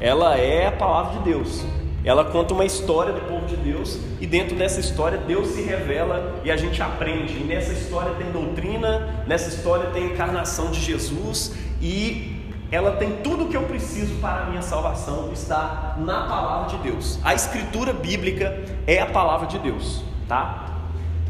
[0.00, 1.64] Ela é a palavra de Deus.
[2.04, 6.40] Ela conta uma história do povo de Deus e dentro dessa história Deus se revela
[6.44, 7.34] e a gente aprende.
[7.34, 12.36] E nessa história tem doutrina, nessa história tem encarnação de Jesus e
[12.70, 16.90] ela tem tudo o que eu preciso para a minha salvação está na palavra de
[16.90, 17.18] Deus.
[17.24, 20.66] A escritura bíblica é a palavra de Deus, tá?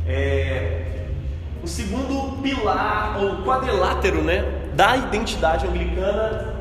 [0.07, 0.98] É...
[1.63, 4.45] O segundo pilar ou quadrilátero, né,
[4.75, 6.55] da identidade anglicana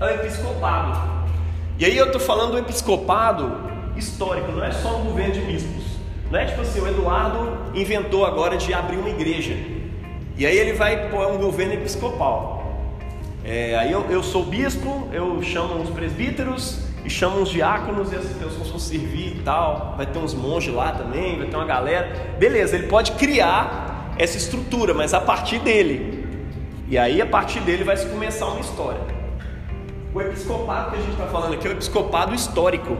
[0.00, 1.16] é o episcopado.
[1.78, 3.60] E aí eu estou falando do episcopado
[3.96, 5.84] histórico, não é só um governo de bispos.
[6.30, 9.54] Não é tipo assim, o Eduardo inventou agora de abrir uma igreja.
[10.36, 12.56] E aí ele vai pôr um governo episcopal.
[13.44, 18.16] É, aí eu, eu sou bispo, eu chamo uns presbíteros e chamo uns diáconos e
[18.16, 19.94] as pessoas vão servir e tal.
[19.96, 22.34] Vai ter uns monges lá também, vai ter uma galera.
[22.38, 26.24] Beleza, ele pode criar essa estrutura, mas a partir dele.
[26.88, 29.00] E aí a partir dele vai se começar uma história.
[30.14, 32.96] O episcopado que a gente está falando aqui é o episcopado histórico.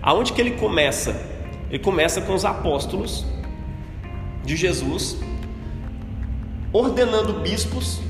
[0.00, 1.20] Aonde que ele começa?
[1.68, 3.26] Ele começa com os apóstolos
[4.44, 5.18] de Jesus
[6.72, 8.00] ordenando bispos,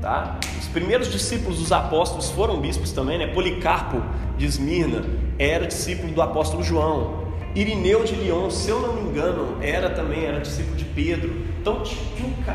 [0.00, 0.38] tá?
[0.58, 3.26] Os primeiros discípulos dos apóstolos foram bispos também, né?
[3.28, 4.02] Policarpo
[4.38, 5.04] de Esmirna
[5.38, 7.21] era discípulo do apóstolo João.
[7.54, 11.42] Irineu de Lyon, se eu não me engano, era também era discípulo de Pedro.
[11.60, 12.00] Então tinha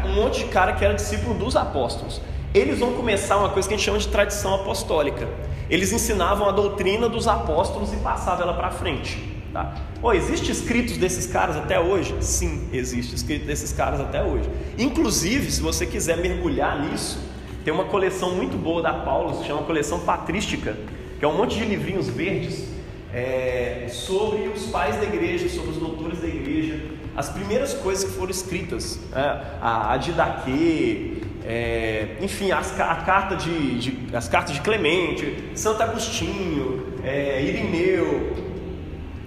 [0.05, 2.19] um monte de cara que era discípulo dos apóstolos.
[2.53, 5.27] Eles vão começar uma coisa que a gente chama de tradição apostólica.
[5.69, 9.23] Eles ensinavam a doutrina dos apóstolos e passavam ela para frente.
[9.53, 9.75] Tá?
[10.01, 12.15] Oh, existe escritos desses caras até hoje?
[12.19, 14.49] Sim, existe escrito desses caras até hoje.
[14.79, 17.19] Inclusive, se você quiser mergulhar nisso,
[17.63, 20.75] tem uma coleção muito boa da Paulo, se chama coleção patrística,
[21.19, 22.76] que é um monte de livrinhos verdes
[23.17, 26.79] é, sobre os pais da igreja, sobre os doutores da igreja,
[27.15, 29.19] as primeiras coisas que foram escritas, é,
[29.59, 35.81] a, a Didaquê, é, enfim, as, a carta de, de, as cartas de Clemente, Santo
[35.81, 38.35] Agostinho, é, Irineu,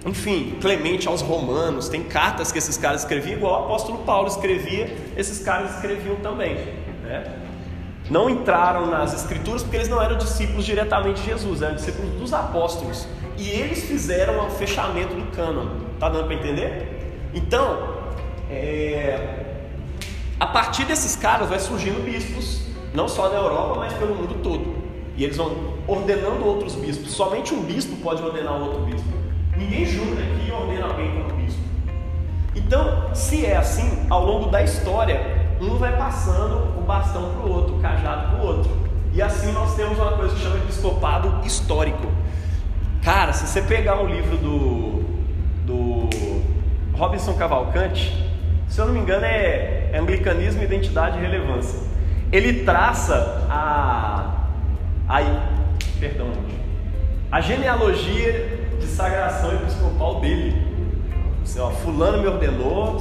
[0.05, 4.95] enfim, Clemente aos Romanos, tem cartas que esses caras escreviam, igual o apóstolo Paulo escrevia,
[5.17, 6.55] esses caras escreviam também.
[7.03, 7.25] Né?
[8.09, 12.33] Não entraram nas escrituras porque eles não eram discípulos diretamente de Jesus, eram discípulos dos
[12.33, 13.05] apóstolos.
[13.41, 15.65] E eles fizeram o fechamento do cânon.
[15.99, 17.17] Tá dando para entender?
[17.33, 17.95] Então,
[18.51, 19.63] é...
[20.39, 22.61] a partir desses caras vai surgindo bispos,
[22.93, 24.75] não só na Europa, mas pelo mundo todo.
[25.17, 27.13] E eles vão ordenando outros bispos.
[27.13, 29.09] Somente um bispo pode ordenar outro bispo.
[29.57, 31.61] Ninguém jura que ordena alguém como bispo.
[32.55, 35.19] Então, se é assim, ao longo da história,
[35.59, 38.71] um vai passando o bastão para o outro, o cajado para o outro.
[39.15, 42.07] E assim nós temos uma coisa que chama de episcopado histórico.
[43.03, 45.03] Cara, se você pegar um livro do,
[45.65, 46.09] do
[46.93, 48.13] Robinson Cavalcante,
[48.69, 51.79] se eu não me engano é Anglicanismo, Identidade e Relevância.
[52.31, 54.45] Ele traça a,
[55.09, 55.19] a
[55.99, 56.27] perdão,
[57.31, 60.55] a genealogia de sagração episcopal dele.
[61.43, 62.97] Assim, ó, fulano me ordenou,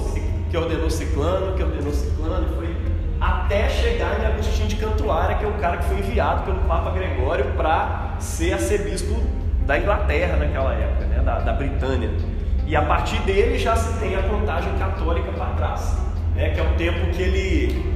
[0.51, 2.77] que ordenou ciclano, que ordenou ciclano, e foi
[3.21, 6.91] até chegar em Agostinho de Cantuária, que é o cara que foi enviado pelo Papa
[6.91, 9.15] Gregório para ser arcebispo
[9.71, 12.11] da Inglaterra naquela época, né, da, da Britânia.
[12.67, 15.97] E a partir dele já se tem a contagem católica para trás,
[16.35, 17.95] né, que é o tempo que ele,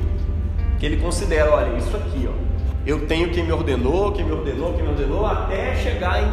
[0.78, 2.44] que ele considera, olha, isso aqui, ó,
[2.86, 6.30] eu tenho quem me ordenou, quem me ordenou, quem me ordenou, até chegar em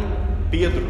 [0.52, 0.88] Pedro,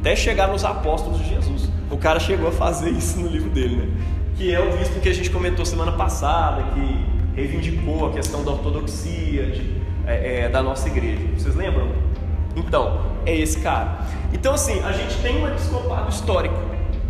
[0.00, 1.68] até chegar nos apóstolos de Jesus.
[1.90, 3.88] O cara chegou a fazer isso no livro dele, né?
[4.34, 7.04] Que é o bispo que a gente comentou semana passada, que
[7.36, 9.74] reivindicou a questão da ortodoxia de,
[10.06, 11.20] é, é, da nossa igreja.
[11.36, 12.13] Vocês lembram?
[12.56, 13.98] Então, é esse cara.
[14.32, 16.56] Então, assim, a gente tem um episcopado histórico,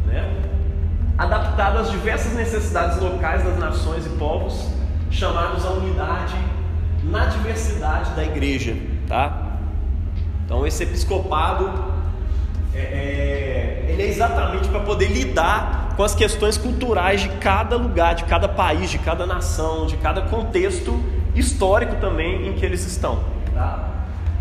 [0.07, 0.43] né?
[1.17, 4.69] Adaptado às diversas necessidades locais das nações e povos,
[5.11, 6.35] chamados à unidade
[7.05, 8.77] na diversidade da igreja,
[9.07, 9.59] tá?
[10.45, 11.73] Então, esse episcopado
[12.75, 18.15] é, é, ele é exatamente para poder lidar com as questões culturais de cada lugar,
[18.15, 21.01] de cada país, de cada nação, de cada contexto
[21.35, 23.21] histórico também em que eles estão.
[23.55, 23.94] Tá?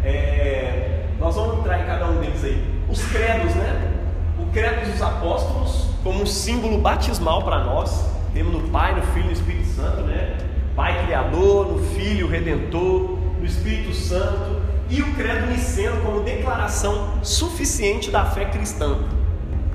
[0.03, 2.63] É, nós vamos entrar em cada um deles aí.
[2.89, 3.91] Os credos, né?
[4.39, 9.25] O credo dos apóstolos, como um símbolo batismal para nós, temos no Pai, no Filho
[9.25, 10.37] e no Espírito Santo, né?
[10.75, 18.11] Pai Criador, no Filho Redentor, no Espírito Santo, e o credo niceno como declaração suficiente
[18.11, 18.97] da fé cristã.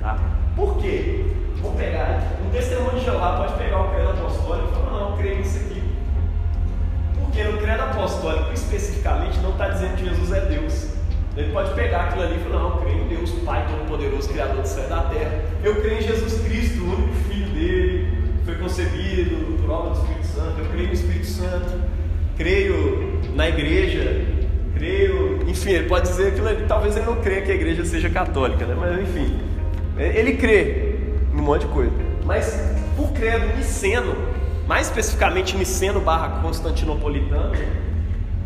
[0.01, 0.17] Tá?
[0.55, 1.25] Por quê?
[1.61, 5.17] Vou pegar, um testemunho de Jeová pode pegar o credo apostólico e falar, não, eu
[5.17, 5.68] creio nisso.
[7.29, 10.87] Porque no credo apostólico, especificamente, não está dizendo que Jesus é Deus.
[11.37, 14.61] Ele pode pegar aquilo ali e falar, não, eu creio em Deus, Pai Todo-Poderoso, Criador
[14.61, 15.43] do céu e da terra.
[15.63, 20.25] Eu creio em Jesus Cristo, o único Filho dele, foi concebido por obra do Espírito
[20.25, 20.59] Santo.
[20.59, 21.81] Eu creio no Espírito Santo.
[22.35, 24.39] Creio na igreja
[24.79, 28.09] creio, enfim, ele pode dizer aquilo ali, talvez ele não creia que a igreja seja
[28.09, 28.75] católica, né?
[28.79, 29.37] mas enfim,
[29.97, 30.95] ele crê
[31.33, 31.91] em um monte de coisa.
[32.25, 32.57] Mas
[32.97, 34.15] o credo niceno,
[34.69, 37.55] mais especificamente niceno barra constantinopolitano,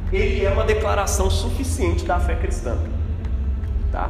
[0.09, 2.77] ele é uma declaração suficiente da fé cristã.
[3.91, 4.09] Tá?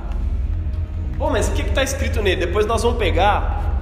[1.18, 2.46] Bom, mas o que está escrito nele?
[2.46, 3.82] Depois nós vamos pegar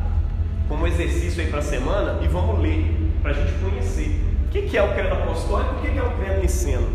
[0.70, 4.24] como exercício aí para a semana e vamos ler, para a gente conhecer.
[4.46, 6.88] O que, que é o credo apostólico e o que, que é o credo niceno?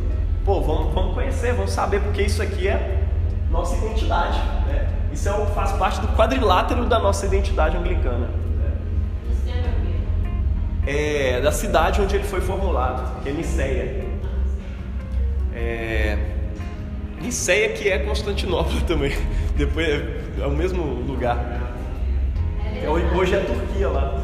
[0.42, 3.04] pô, vamos, vamos conhecer, vamos saber, porque isso aqui é
[3.50, 4.38] nossa identidade.
[4.66, 4.88] Né?
[5.12, 8.45] Isso é, faz parte do quadrilátero da nossa identidade anglicana.
[10.87, 14.05] É, da cidade onde ele foi formulado, que é Niceia.
[15.53, 16.16] É,
[17.20, 19.12] Niceia que é Constantinopla também.
[19.57, 21.74] Depois é, é o mesmo lugar.
[22.82, 24.22] É, hoje é Turquia lá.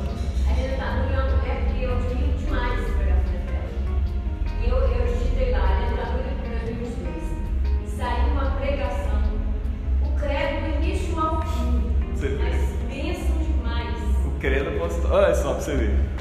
[14.43, 15.15] credo apostólico.
[15.15, 16.12] Olha só pra você ver.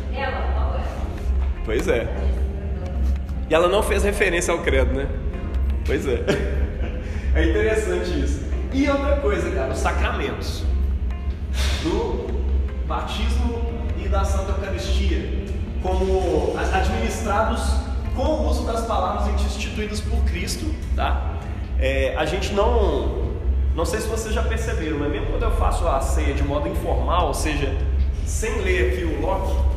[1.65, 2.07] Pois é.
[3.49, 5.07] E ela não fez referência ao credo, né?
[5.85, 6.21] Pois é.
[7.33, 8.41] É interessante isso.
[8.73, 10.65] E outra coisa, cara, os sacramentos.
[11.81, 12.27] Do
[12.85, 13.61] batismo
[13.97, 15.45] e da Santa Eucaristia.
[15.81, 17.61] Como administrados
[18.15, 21.35] com o uso das palavras instituídas por Cristo, tá?
[21.79, 23.31] É, a gente não.
[23.75, 26.67] Não sei se vocês já perceberam, mas mesmo quando eu faço a ceia de modo
[26.67, 27.73] informal, ou seja,
[28.25, 29.70] sem ler aqui o Locke,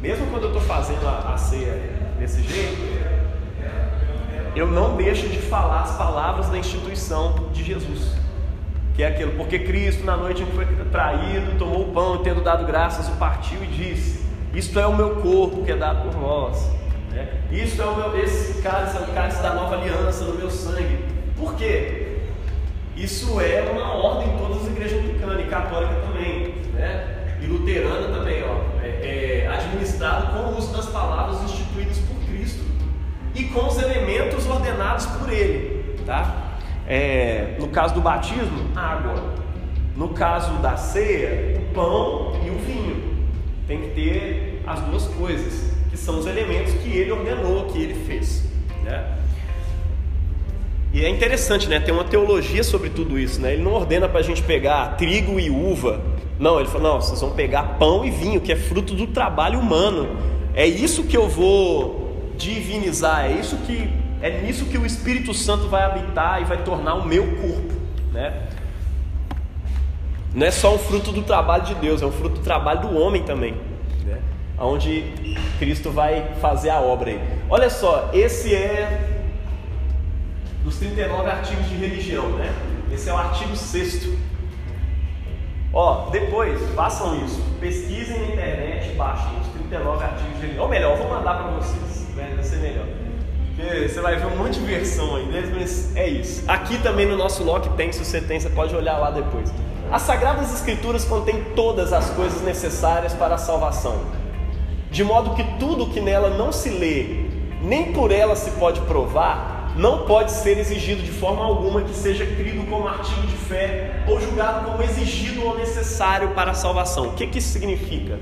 [0.00, 2.96] mesmo quando eu estou fazendo a, a ceia desse jeito,
[4.54, 8.14] eu não deixo de falar as palavras da instituição de Jesus.
[8.94, 12.40] Que é aquilo, porque Cristo, na noite em que foi traído, tomou o pão tendo
[12.42, 14.24] dado graças, o partiu e disse:
[14.54, 16.70] Isto é o meu corpo que é dado por vós.
[17.10, 17.28] né?
[17.50, 21.04] Isto é o meu, esse cálice é o cálice da nova aliança no meu sangue.
[21.36, 22.20] Por quê?
[22.96, 27.15] Isso é uma ordem em todas as igrejas anglicanas e católica também, né?
[27.40, 28.82] E luterana também, ó.
[28.82, 32.64] É, é administrado com o uso das palavras instituídas por Cristo
[33.34, 36.58] e com os elementos ordenados por Ele, tá?
[36.86, 39.34] É, no caso do batismo, água.
[39.96, 43.16] No caso da ceia, o pão e o vinho.
[43.66, 47.94] Tem que ter as duas coisas, que são os elementos que Ele ordenou, que Ele
[48.06, 48.44] fez,
[48.84, 49.16] né?
[50.92, 51.80] E é interessante, né?
[51.80, 53.52] Tem uma teologia sobre tudo isso, né?
[53.52, 56.00] Ele não ordena para a gente pegar trigo e uva.
[56.38, 59.58] Não, ele fala, não, vocês vão pegar pão e vinho, que é fruto do trabalho
[59.58, 60.16] humano.
[60.54, 65.68] É isso que eu vou divinizar, é isso que é nisso que o Espírito Santo
[65.68, 67.74] vai habitar e vai tornar o meu corpo,
[68.12, 68.48] né?
[70.34, 72.98] Não é só um fruto do trabalho de Deus, é um fruto do trabalho do
[72.98, 73.54] homem também,
[74.04, 74.20] né?
[74.58, 75.04] Onde
[75.58, 77.20] Cristo vai fazer a obra aí.
[77.48, 79.22] Olha só, esse é
[80.64, 82.52] dos 39 artigos de religião, né?
[82.92, 84.08] Esse é o artigo 6
[85.76, 87.38] Ó, depois, façam isso.
[87.60, 90.58] Pesquisem na internet, baixem os 39 artigos de.
[90.58, 92.32] Ou melhor, vou mandar para vocês, né?
[92.34, 92.86] vai ser melhor.
[93.54, 96.42] Porque você vai ver um monte de versão aí deles, mas é isso.
[96.48, 99.52] Aqui também no nosso Loki tem, se você tem, você pode olhar lá depois.
[99.92, 104.00] As Sagradas Escrituras contêm todas as coisas necessárias para a salvação,
[104.90, 107.26] de modo que tudo que nela não se lê,
[107.60, 112.24] nem por ela se pode provar, não pode ser exigido de forma alguma que seja
[112.24, 117.08] crido como artigo de fé ou julgado como exigido ou necessário para a salvação.
[117.08, 118.18] O que, que isso significa?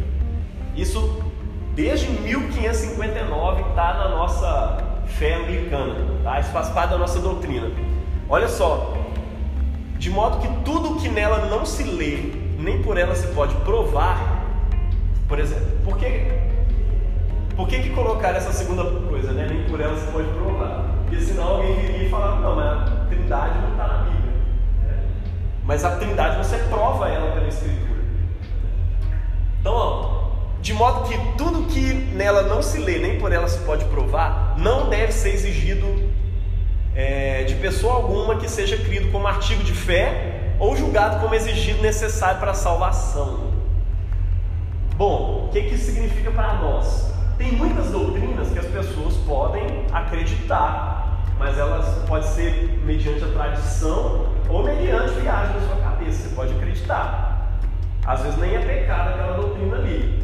[0.76, 1.22] Isso,
[1.74, 5.94] desde 1559, está na nossa fé anglicana,
[6.24, 6.40] tá?
[6.40, 7.70] isso faz parte da nossa doutrina.
[8.28, 8.92] Olha só,
[9.96, 14.44] de modo que tudo que nela não se lê, nem por ela se pode provar,
[15.28, 16.26] por exemplo, por que,
[17.54, 19.46] por que, que colocar essa segunda coisa, né?
[19.48, 20.73] nem por ela se pode provar?
[21.04, 24.32] Porque senão alguém viria e falar, não, mas a trindade não está na Bíblia.
[24.82, 25.04] né?
[25.64, 28.00] Mas a trindade você prova ela pela Escritura.
[29.60, 30.24] Então, ó,
[30.60, 34.54] de modo que tudo que nela não se lê, nem por ela se pode provar,
[34.56, 35.86] não deve ser exigido
[36.94, 41.82] é, de pessoa alguma que seja crido como artigo de fé ou julgado como exigido
[41.82, 43.52] necessário para a salvação.
[44.96, 47.13] Bom, o que, que isso significa para nós?
[47.36, 54.26] Tem muitas doutrinas que as pessoas podem acreditar, mas elas pode ser mediante a tradição
[54.48, 56.28] ou mediante viagem na sua cabeça.
[56.28, 57.58] Você pode acreditar.
[58.06, 60.22] Às vezes nem é pecado aquela doutrina ali,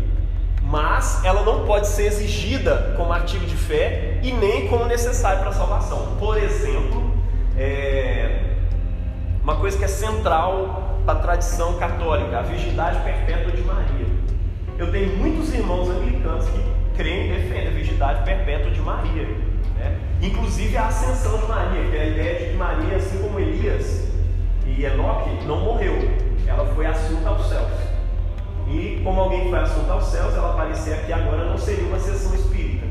[0.62, 5.48] mas ela não pode ser exigida como artigo de fé e nem como necessário para
[5.48, 6.16] a salvação.
[6.18, 7.10] Por exemplo,
[7.56, 8.54] é,
[9.42, 14.06] uma coisa que é central para a tradição católica, a virgindade perpétua de Maria.
[14.78, 19.22] Eu tenho muitos irmãos anglicanos que creem e defendem a virgindade perpétua de Maria.
[19.76, 19.98] Né?
[20.20, 24.10] Inclusive a ascensão de Maria, que é a ideia de que Maria, assim como Elias
[24.66, 25.96] e Enoque, não morreu.
[26.46, 27.72] Ela foi assunta aos céus.
[28.68, 32.34] E como alguém foi assunto aos céus, ela aparecer aqui agora não seria uma sessão
[32.34, 32.86] espírita.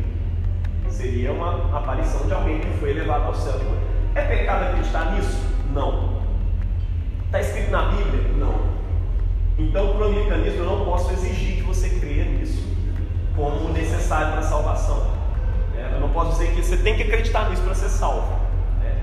[0.90, 3.62] Seria uma aparição de alguém que foi elevado aos céus.
[4.16, 5.40] É pecado acreditar nisso?
[5.72, 6.20] Não.
[7.28, 8.24] Está escrito na Bíblia?
[8.38, 8.80] Não.
[9.60, 12.79] Então, para o anglicanismo, eu não posso exigir que você creia nisso
[13.36, 15.08] como necessário para a salvação.
[15.74, 15.92] né?
[15.94, 18.28] Eu não posso dizer que você tem que acreditar nisso para ser salvo.
[18.82, 18.96] né?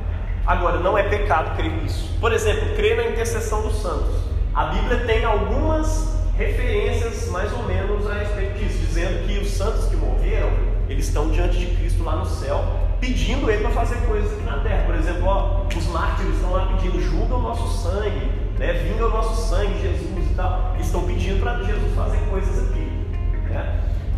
[0.46, 2.10] Agora, não é pecado crer nisso.
[2.20, 4.14] Por exemplo, crer na intercessão dos santos.
[4.54, 9.86] A Bíblia tem algumas referências mais ou menos a respeito disso, dizendo que os santos
[9.86, 10.50] que morreram,
[10.88, 12.62] eles estão diante de Cristo lá no céu,
[13.00, 14.84] pedindo ele para fazer coisas aqui na terra.
[14.86, 18.72] Por exemplo, ó, os mártires estão lá pedindo, julga o nosso sangue, né?
[18.72, 20.76] vinga o nosso sangue, Jesus e tal.
[20.80, 22.85] Estão pedindo para Jesus fazer coisas aqui.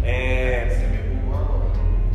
[0.08, 0.66] É...
[0.70, 1.66] Você me bugou agora.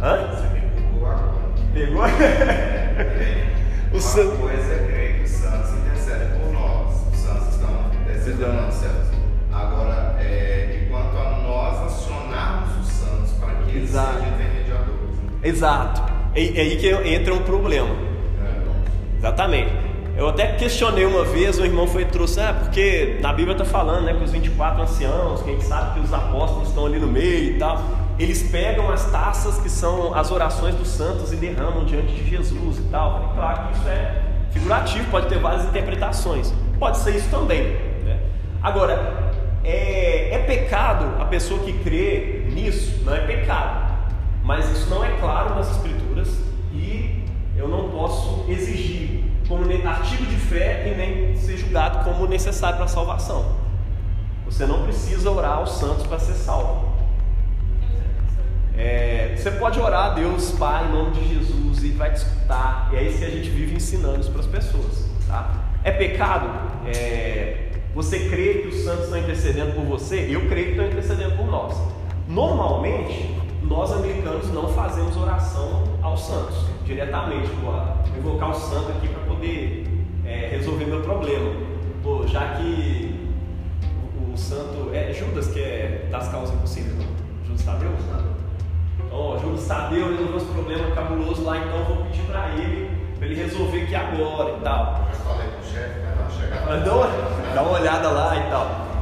[0.02, 0.36] Hã?
[0.36, 1.34] Você me bugou agora.
[1.74, 2.04] Pegou?
[3.94, 4.40] o Santos.
[4.40, 7.08] Coisa é crer que o Santos intercede por nós.
[7.14, 7.68] O Santos está
[8.02, 9.14] intercedendo, não, Celso.
[9.52, 14.14] Agora, é, enquanto a nós acionarmos o Santos para que eles Exato.
[14.14, 15.16] sejam intermediadores.
[15.44, 16.14] Exato.
[16.34, 17.96] É, é aí que entra um problema.
[18.44, 19.20] É.
[19.20, 19.83] Exatamente.
[20.16, 24.06] Eu até questionei uma vez, o irmão foi trouxe, ah, porque na Bíblia está falando,
[24.06, 27.08] né, que os 24 anciãos, que a gente sabe que os apóstolos estão ali no
[27.08, 27.82] meio e tal,
[28.20, 32.78] eles pegam as taças que são as orações dos santos e derramam diante de Jesus
[32.78, 33.14] e tal.
[33.14, 36.54] Falei, claro que isso é figurativo, pode ter várias interpretações.
[36.78, 37.64] Pode ser isso também.
[38.04, 38.20] Né?
[38.62, 39.34] Agora,
[39.64, 43.04] é, é pecado a pessoa que crê nisso?
[43.04, 43.94] Não é pecado.
[44.44, 46.38] Mas isso não é claro nas Escrituras
[46.72, 47.24] e
[47.58, 49.03] eu não posso exigir
[49.58, 53.46] como artigo de fé e nem ser julgado como necessário para a salvação.
[54.46, 56.92] Você não precisa orar aos santos para ser salvo.
[58.76, 62.90] É, você pode orar a Deus, Pai, em nome de Jesus, e vai te escutar.
[62.92, 65.06] E é isso que a gente vive ensinando isso para as pessoas.
[65.28, 65.54] Tá?
[65.84, 66.50] É pecado?
[66.88, 70.28] É, você crê que os santos estão intercedendo por você?
[70.30, 71.78] Eu creio que estão intercedendo por nós.
[72.28, 77.48] Normalmente, nós americanos não fazemos oração aos santos diretamente.
[77.62, 77.74] Vou
[78.18, 79.88] invocar o santo aqui para poder
[80.26, 81.52] é, resolver meu problema.
[82.02, 83.30] Pô, já que
[84.18, 84.90] o, o, santo.
[84.94, 87.06] É Judas que é das causas impossíveis, não?
[87.46, 87.92] Judas Tadeu?
[89.12, 92.90] Ó, oh, Judas Tadeu resolveu esse problema cabuloso lá, então eu vou pedir para ele,
[93.18, 95.08] para ele resolver aqui agora e tal.
[95.10, 96.00] Eu falei com o chefe,
[96.92, 97.08] uma,
[97.54, 98.94] dá uma olhada lá e tal.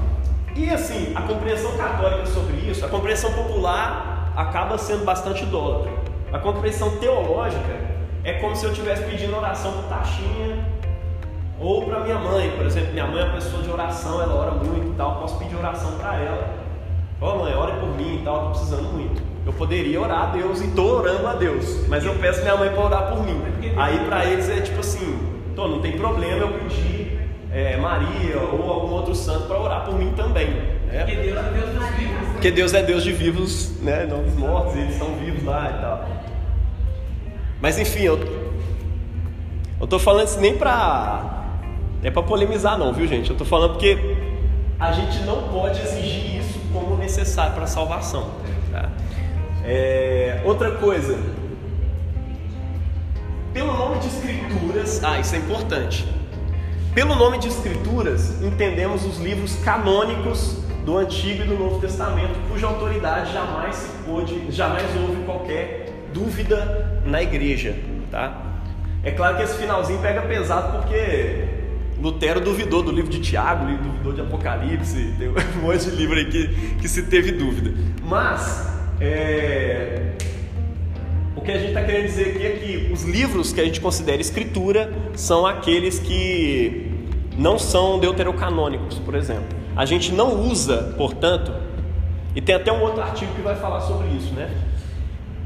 [0.55, 6.00] E assim, a compreensão católica sobre isso, a compreensão popular acaba sendo bastante idólatra.
[6.33, 7.79] A compreensão teológica
[8.23, 10.65] é como se eu estivesse pedindo oração para Taxinha
[11.59, 12.93] ou para minha mãe, por exemplo.
[12.93, 15.19] Minha mãe é uma pessoa de oração, ela ora muito e tal.
[15.19, 16.55] Posso pedir oração para ela.
[17.19, 19.21] Ó, oh, mãe, ore por mim e tal, estou precisando muito.
[19.45, 22.69] Eu poderia orar a Deus e estou orando a Deus, mas eu peço minha mãe
[22.69, 23.41] para orar por mim.
[23.75, 25.19] Aí para eles é tipo assim:
[25.51, 27.19] então não tem problema eu pedir
[27.51, 30.47] é, Maria ou algum outro santo para orar por mim também.
[30.47, 31.03] Né?
[31.05, 32.27] Porque Deus é Deus dos vivos.
[32.31, 34.07] Porque Deus é Deus de vivos, né?
[34.09, 36.20] não dos mortos, eles estão vivos lá e tal.
[37.61, 38.19] Mas enfim, eu,
[39.79, 41.41] eu tô falando isso nem para
[42.03, 43.29] é para polemizar não, viu gente?
[43.29, 44.17] Eu tô falando porque
[44.79, 48.31] a gente não pode exigir isso como necessário para salvação.
[48.71, 48.89] Tá?
[49.63, 51.19] É, outra coisa,
[53.53, 56.07] pelo nome de escrituras, ah, isso é importante.
[56.95, 62.65] Pelo nome de escrituras, entendemos os livros canônicos do Antigo e do Novo Testamento, cuja
[62.65, 65.80] autoridade jamais se pôde, jamais houve qualquer
[66.13, 67.75] dúvida na igreja,
[68.09, 68.41] tá?
[69.03, 71.47] É claro que esse finalzinho pega pesado porque
[72.01, 76.25] Lutero duvidou do livro de Tiago, duvidou de Apocalipse, tem um monte de livro aí
[76.25, 76.47] que,
[76.79, 77.73] que se teve dúvida.
[78.03, 78.67] Mas
[78.99, 80.13] é,
[81.35, 83.81] o que a gente está querendo dizer aqui é que os livros que a gente
[83.81, 86.91] considera escritura são aqueles que
[87.37, 89.57] não são deuterocanônicos, por exemplo.
[89.75, 91.51] A gente não usa, portanto,
[92.35, 94.49] e tem até um outro artigo que vai falar sobre isso, né?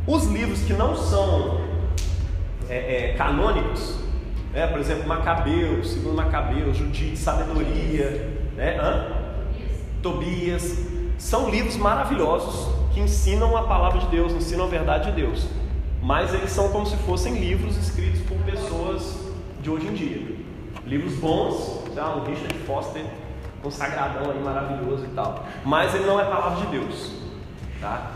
[0.08, 1.62] Os livros que não são
[2.70, 3.98] é, é, canônicos,
[4.54, 4.68] né?
[4.68, 8.78] por exemplo, Macabeus, segundo Macabeus, Judite, Sabedoria, né?
[10.02, 10.86] Tobias,
[11.18, 15.48] são livros maravilhosos que ensinam a palavra de Deus, ensinam a verdade de Deus.
[16.02, 19.18] Mas eles são como se fossem livros escritos por pessoas
[19.62, 20.36] de hoje em dia.
[20.86, 23.04] Livros bons, um Richard Foster
[23.64, 25.44] consagradão aí maravilhoso e tal.
[25.66, 27.12] Mas ele não é palavra de Deus,
[27.82, 28.12] tá?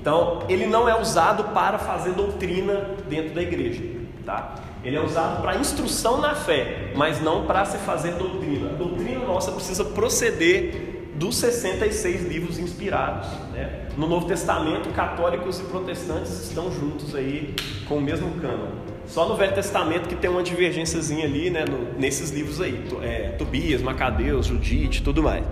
[0.00, 3.80] Então, ele não é usado para fazer doutrina dentro da igreja,
[4.26, 4.56] tá?
[4.82, 8.70] Ele é usado para instrução na fé, mas não para se fazer doutrina.
[8.70, 13.28] A doutrina nossa precisa proceder dos 66 livros inspirados.
[13.52, 13.86] Né?
[13.96, 17.54] No Novo Testamento, católicos e protestantes estão juntos aí
[17.88, 18.72] com o mesmo cânon.
[19.06, 23.28] Só no Velho Testamento que tem uma divergênciazinha ali, né, no, nesses livros aí, é,
[23.38, 25.44] Tobias, Macadeus, Judite, tudo mais.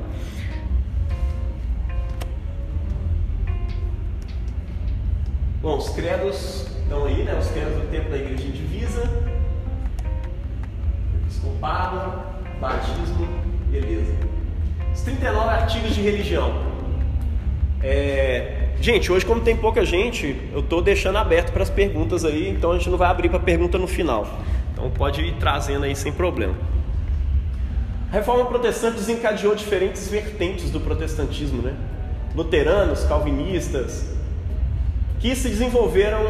[5.63, 7.39] Bom, os credos estão aí, né?
[7.39, 9.09] Os credos do tempo da igreja divisa.
[11.23, 12.21] Episcopado,
[12.61, 13.29] batismo,
[13.71, 14.13] beleza.
[14.93, 16.53] Os 39 artigos de religião.
[17.81, 22.49] É, gente, hoje como tem pouca gente, eu estou deixando aberto para as perguntas aí,
[22.49, 24.27] então a gente não vai abrir para pergunta no final.
[24.73, 26.57] Então pode ir trazendo aí sem problema.
[28.11, 31.73] A reforma protestante desencadeou diferentes vertentes do protestantismo, né?
[32.35, 34.12] Luteranos, calvinistas,
[35.23, 36.21] que se desenvolveram,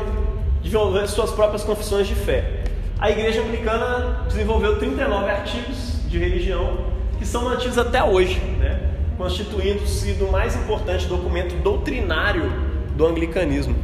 [0.62, 2.62] desenvolveram suas próprias confissões de fé.
[3.00, 8.90] A igreja anglicana desenvolveu 39 artigos de religião que são mantidos até hoje, né?
[9.16, 12.52] constituindo-se do mais importante documento doutrinário
[12.94, 13.74] do anglicanismo.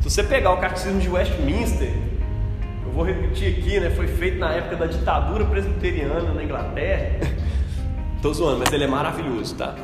[0.00, 1.92] Se você pegar o Catecismo de Westminster,
[2.86, 3.90] eu vou repetir aqui, né?
[3.90, 7.18] Foi feito na época da ditadura presbiteriana na Inglaterra.
[8.22, 9.74] Tô zoando, mas ele é maravilhoso, tá?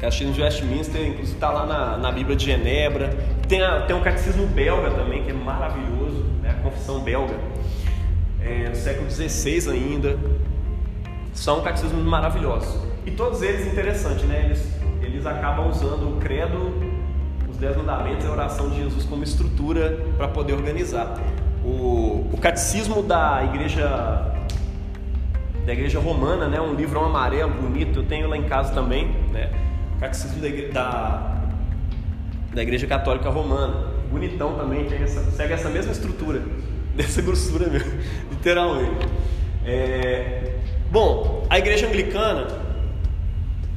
[0.00, 3.33] Catecismo de Westminster, inclusive está lá na, na Bíblia de Genebra.
[3.48, 6.50] Tem, a, tem um catecismo belga também, que é maravilhoso, né?
[6.50, 7.34] a confissão belga,
[8.40, 10.18] é, no século XVI ainda.
[11.32, 12.80] São catecismos maravilhosos.
[13.04, 14.44] E todos eles, interessante, né?
[14.44, 14.72] Eles,
[15.02, 16.72] eles acabam usando o credo,
[17.50, 21.18] os dez mandamentos e a oração de Jesus como estrutura para poder organizar.
[21.64, 24.32] O, o catecismo da igreja
[25.66, 26.60] da igreja romana, né?
[26.60, 29.50] Um livro amarelo, bonito, eu tenho lá em casa também, né?
[29.98, 31.43] Catecismo da, da,
[32.54, 36.42] da igreja católica romana, bonitão também, essa, segue essa mesma estrutura,
[36.94, 37.92] dessa grossura mesmo,
[38.30, 39.08] literalmente.
[39.66, 40.54] É,
[40.90, 42.46] bom, a igreja anglicana,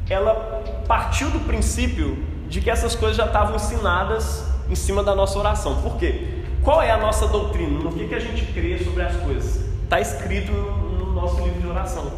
[0.09, 2.17] ela partiu do princípio
[2.47, 5.82] de que essas coisas já estavam ensinadas em cima da nossa oração.
[5.82, 6.43] Por quê?
[6.63, 7.80] Qual é a nossa doutrina?
[7.80, 9.65] No que, que a gente crê sobre as coisas?
[9.84, 12.11] Está escrito no nosso livro de oração.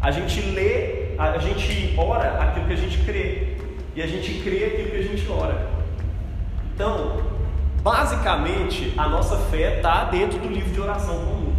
[0.00, 3.51] A gente lê, a gente ora aquilo que a gente crê.
[3.94, 5.68] E a gente crê aquilo que a gente ora.
[6.74, 7.22] Então,
[7.82, 11.52] basicamente, a nossa fé está dentro do livro de oração comum.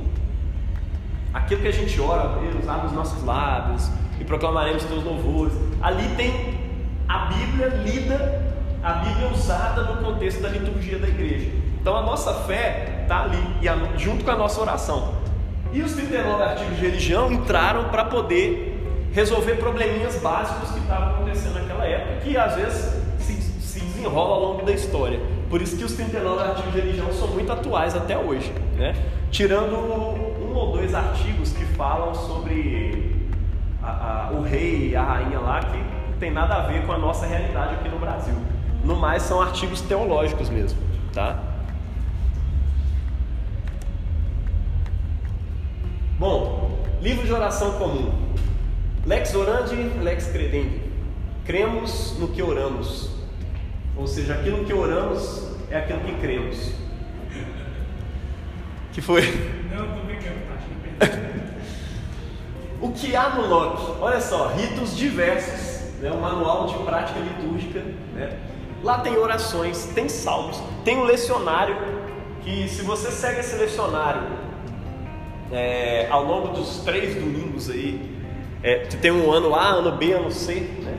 [1.34, 5.54] Aquilo que a gente ora, Deus, abre os nossos lábios e proclamaremos teus louvores.
[5.82, 6.60] Ali tem
[7.08, 8.42] a Bíblia lida,
[8.82, 11.52] a Bíblia usada no contexto da liturgia da igreja.
[11.80, 15.16] Então a nossa fé está ali, e junto com a nossa oração.
[15.72, 18.73] E os 39 artigos de religião entraram para poder
[19.14, 24.42] resolver probleminhas básicos que estavam acontecendo naquela época, que às vezes se, se desenrola ao
[24.42, 25.20] longo da história.
[25.50, 28.96] Por isso que os 39 artigos de religião são muito atuais até hoje, né?
[29.30, 33.28] tirando um ou dois artigos que falam sobre
[33.82, 36.94] a, a, o rei e a rainha lá, que não tem nada a ver com
[36.94, 38.36] a nossa realidade aqui no Brasil.
[38.84, 40.80] No mais, são artigos teológicos mesmo,
[41.14, 41.40] tá?
[46.20, 48.12] Bom, livro de oração comum.
[49.06, 50.82] Lex orandi, lex credendi.
[51.46, 53.10] Cremos no que oramos.
[53.98, 56.72] Ou seja, aquilo que oramos é aquilo que cremos.
[58.94, 59.24] Que foi?
[59.72, 61.08] Não, tô brincando, tá?
[62.80, 64.02] O que há no LOC?
[64.02, 66.12] Olha só, ritos diversos, né?
[66.12, 67.80] um manual de prática litúrgica.
[68.14, 68.38] Né?
[68.84, 71.78] Lá tem orações, tem salmos, tem um lecionário
[72.44, 74.24] que se você segue esse lecionário
[75.50, 78.13] é, ao longo dos três domingos aí,
[78.64, 80.98] é, tu tem um ano A, ano B, ano C, né?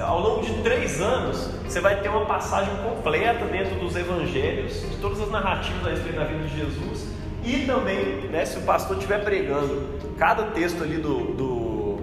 [0.00, 4.96] Ao longo de três anos, você vai ter uma passagem completa dentro dos evangelhos, de
[4.98, 7.08] todas as narrativas a respeito da vida de Jesus,
[7.44, 11.98] e também, né, se o pastor estiver pregando cada texto ali do, do,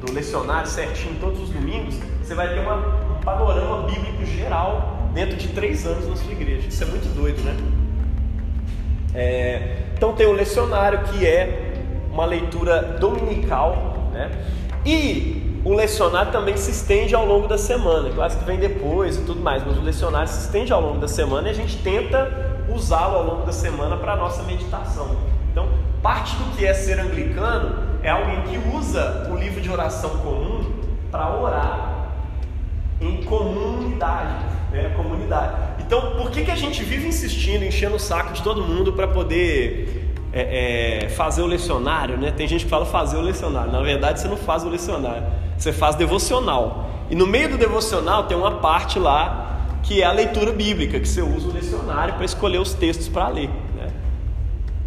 [0.00, 5.36] do lecionário certinho todos os domingos, você vai ter uma, um panorama bíblico geral dentro
[5.36, 6.68] de três anos na sua igreja.
[6.68, 7.56] Isso é muito doido, né?
[9.14, 11.63] É, então tem o lecionário que é
[12.14, 14.30] uma leitura dominical, né?
[14.86, 18.08] E o lecionário também se estende ao longo da semana.
[18.10, 21.08] Claro que vem depois e tudo mais, mas o lecionário se estende ao longo da
[21.08, 22.30] semana e a gente tenta
[22.68, 25.16] usá-lo ao longo da semana para a nossa meditação.
[25.50, 25.68] Então,
[26.02, 30.64] parte do que é ser anglicano é alguém que usa o livro de oração comum
[31.10, 32.10] para orar
[33.00, 34.92] em comunidade, né?
[34.96, 35.54] comunidade.
[35.80, 39.08] Então, por que, que a gente vive insistindo, enchendo o saco de todo mundo para
[39.08, 40.03] poder
[40.34, 42.18] é, é, fazer o lecionário?
[42.18, 42.32] Né?
[42.32, 43.70] Tem gente que fala fazer o lecionário.
[43.70, 45.22] Na verdade, você não faz o lecionário,
[45.56, 46.90] você faz devocional.
[47.08, 49.44] E no meio do devocional tem uma parte lá
[49.82, 53.28] que é a leitura bíblica, que você usa o lecionário para escolher os textos para
[53.28, 53.50] ler.
[53.76, 53.92] Né?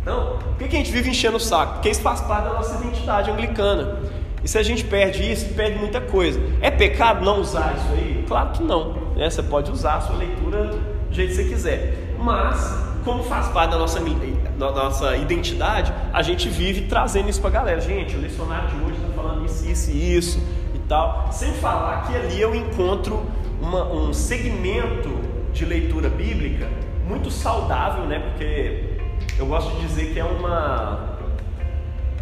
[0.01, 1.73] Então, por que, a gente vive enchendo o saco?
[1.75, 3.99] Porque isso faz parte da nossa identidade anglicana.
[4.43, 6.39] E se a gente perde isso, perde muita coisa.
[6.61, 8.25] É pecado não usar isso aí?
[8.27, 8.93] Claro que não.
[9.15, 9.29] Né?
[9.29, 12.15] Você pode usar a sua leitura do jeito que você quiser.
[12.19, 17.49] Mas, como faz parte da nossa, da nossa identidade, a gente vive trazendo isso para
[17.51, 17.79] a galera.
[17.79, 20.43] Gente, o lecionário de hoje está falando isso, isso e isso
[20.75, 21.29] e tal.
[21.31, 23.25] Sem falar que ali eu encontro
[23.61, 25.09] uma, um segmento
[25.53, 26.67] de leitura bíblica
[27.07, 28.19] muito saudável, né?
[28.19, 28.99] Porque
[29.39, 31.17] eu gosto de dizer que é uma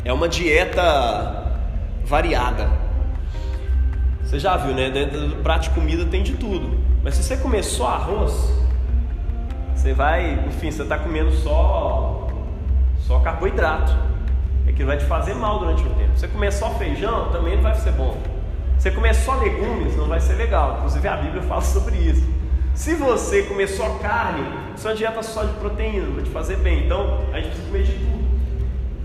[0.04, 1.52] é uma dieta
[2.06, 2.70] variada.
[4.22, 4.92] Você já viu, né?
[4.92, 6.80] Dentro do prato de comida tem de tudo.
[7.04, 8.65] Mas se você comer só arroz,
[9.86, 12.28] você vai, enfim, você está comendo só
[13.02, 13.96] só carboidrato.
[14.68, 16.10] É que vai te fazer mal durante o tempo.
[16.16, 18.18] Você comer só feijão, também não vai ser bom.
[18.80, 20.78] Você comer só legumes não vai ser legal.
[20.78, 22.28] Inclusive a Bíblia fala sobre isso.
[22.74, 24.44] Se você comer só carne,
[24.76, 26.86] sua dieta só de proteína vai te fazer bem.
[26.86, 28.26] Então a gente precisa comer de tudo.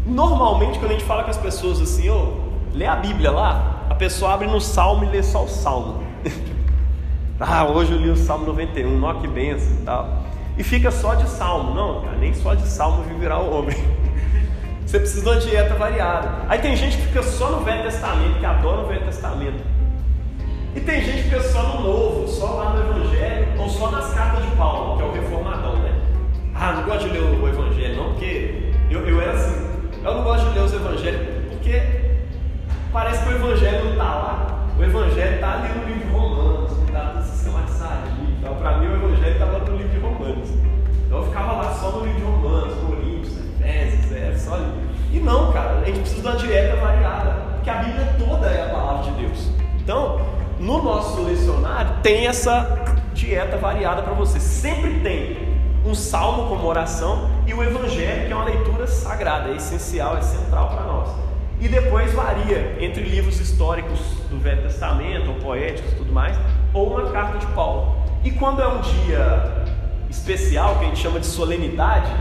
[0.07, 2.39] Normalmente quando a gente fala com as pessoas assim, ô,
[2.73, 6.03] lê a Bíblia lá, a pessoa abre no Salmo e lê só o Salmo.
[7.39, 11.15] ah, hoje eu li o Salmo 91, nó que benção e tal e fica só
[11.15, 11.75] de salmo.
[11.75, 13.77] Não, cara, nem só de salmo viverá o homem.
[14.85, 16.47] Você precisa de uma dieta variada.
[16.49, 19.63] Aí tem gente que fica só no Velho Testamento, que adora o Velho Testamento.
[20.75, 24.13] E tem gente que fica só no Novo, só lá no Evangelho, ou só nas
[24.13, 26.01] cartas de Paulo, que é o reformadão, né?
[26.55, 29.71] Ah, não gosto de ler o Evangelho, não, porque eu, eu era assim.
[30.05, 31.21] Eu não gosto de ler os Evangelhos,
[31.51, 31.83] porque
[32.93, 34.67] parece que o Evangelho não está lá.
[34.79, 38.95] O Evangelho está ali no livro de Romanos, está tudo ali Então, para mim, o
[38.95, 39.47] Evangelho está
[41.07, 44.73] então, eu ficava lá só no livro de Romanos, Coríntios, Efésios, é, só ali.
[45.13, 48.67] E não, cara, a gente precisa de uma dieta variada, porque a Bíblia toda é
[48.67, 49.51] a palavra de Deus.
[49.81, 50.21] Então,
[50.59, 54.39] no nosso lecionário, tem essa dieta variada para você.
[54.39, 55.51] Sempre tem
[55.85, 60.23] um salmo como oração e o evangelho, que é uma leitura sagrada, é essencial, é
[60.23, 61.09] central para nós.
[61.61, 63.99] E depois varia entre livros históricos
[64.31, 66.39] do Velho Testamento, ou poéticos e tudo mais,
[66.73, 67.97] ou uma carta de Paulo.
[68.23, 69.60] E quando é um dia
[70.11, 72.13] especial, que a gente chama de solenidade,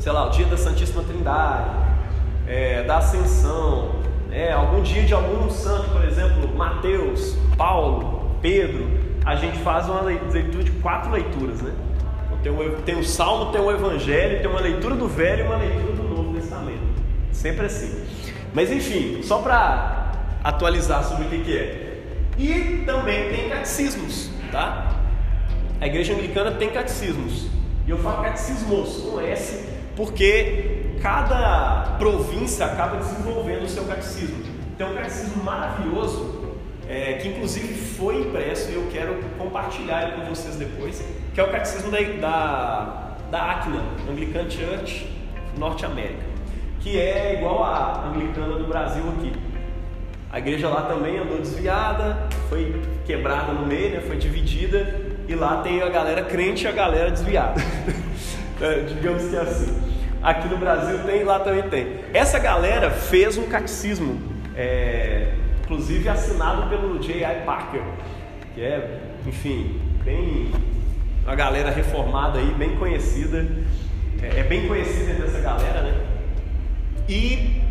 [0.00, 1.70] sei lá, o dia da Santíssima Trindade,
[2.46, 3.96] é, da Ascensão,
[4.30, 8.86] é, algum dia de algum santo, por exemplo, Mateus, Paulo, Pedro,
[9.24, 11.72] a gente faz uma leitura de quatro leituras, né?
[12.42, 15.56] Tem o, tem o Salmo, tem o Evangelho, tem uma leitura do Velho e uma
[15.56, 16.82] leitura do Novo Testamento.
[17.32, 18.04] Sempre assim.
[18.52, 20.12] Mas enfim, só para
[20.44, 22.02] atualizar sobre o que, que é.
[22.36, 25.03] E também tem catecismos, tá?
[25.84, 27.46] A igreja anglicana tem catecismos.
[27.86, 34.42] E eu falo catecismos com S, porque cada província acaba desenvolvendo o seu catecismo.
[34.78, 36.56] Tem um catecismo maravilhoso
[36.88, 41.04] é, que inclusive foi impresso e eu quero compartilhar ele com vocês depois,
[41.34, 45.06] que é o Catecismo da, da, da ACNA, Anglican Church
[45.58, 46.24] Norte América,
[46.80, 49.32] que é igual à anglicana do Brasil aqui.
[50.32, 55.62] A igreja lá também andou desviada, foi quebrada no meio, né, foi dividida, e lá
[55.62, 57.60] tem a galera crente e a galera desviada.
[58.60, 59.94] é, digamos que é assim.
[60.22, 62.00] Aqui no Brasil tem, lá também tem.
[62.12, 64.18] Essa galera fez um catecismo.
[64.56, 67.44] É, inclusive assinado pelo J.I.
[67.44, 67.82] Parker,
[68.54, 70.52] que é, enfim, bem
[71.24, 73.46] uma galera reformada aí, bem conhecida,
[74.22, 76.06] é, é bem conhecida entre essa galera, né?
[77.08, 77.62] E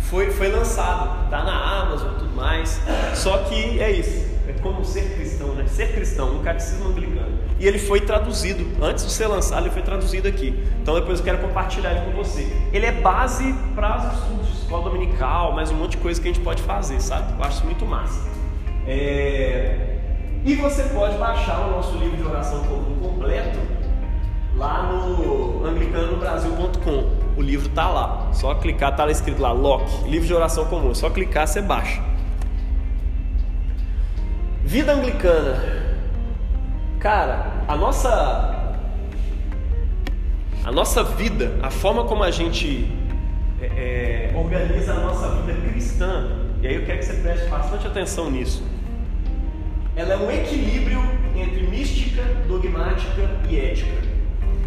[0.00, 2.80] foi, foi lançado, tá na Amazon e tudo mais.
[3.14, 4.27] Só que é isso,
[4.60, 5.64] como ser cristão, né?
[5.66, 7.38] Ser cristão, um catecismo anglicano.
[7.58, 10.62] E ele foi traduzido, antes de ser lançado, ele foi traduzido aqui.
[10.80, 12.46] Então depois eu quero compartilhar ele com você.
[12.72, 16.28] Ele é base para os estudos de escola dominical, mais um monte de coisa que
[16.28, 17.32] a gente pode fazer, sabe?
[17.38, 18.28] Eu acho muito massa.
[18.86, 19.96] É...
[20.44, 23.58] E você pode baixar o nosso livro de oração comum completo
[24.56, 27.18] lá no anglicanobrasil.com.
[27.36, 28.28] O livro tá lá.
[28.32, 30.94] Só clicar, tá lá escrito lá, LOC, livro de oração comum.
[30.94, 32.02] Só clicar, você baixa.
[34.68, 35.56] Vida anglicana.
[37.00, 38.74] Cara, a nossa
[40.62, 42.86] a nossa vida, a forma como a gente
[43.62, 47.86] é, é, organiza a nossa vida cristã, e aí eu quero que você preste bastante
[47.86, 48.62] atenção nisso.
[49.96, 51.00] Ela é um equilíbrio
[51.34, 54.02] entre mística, dogmática e ética.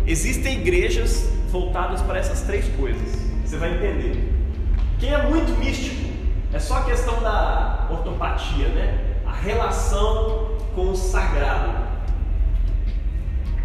[0.07, 3.19] Existem igrejas voltadas para essas três coisas.
[3.45, 4.33] Você vai entender.
[4.99, 6.09] Quem é muito místico
[6.51, 9.10] é só a questão da ortopatia, né?
[9.43, 11.81] Relação com o sagrado.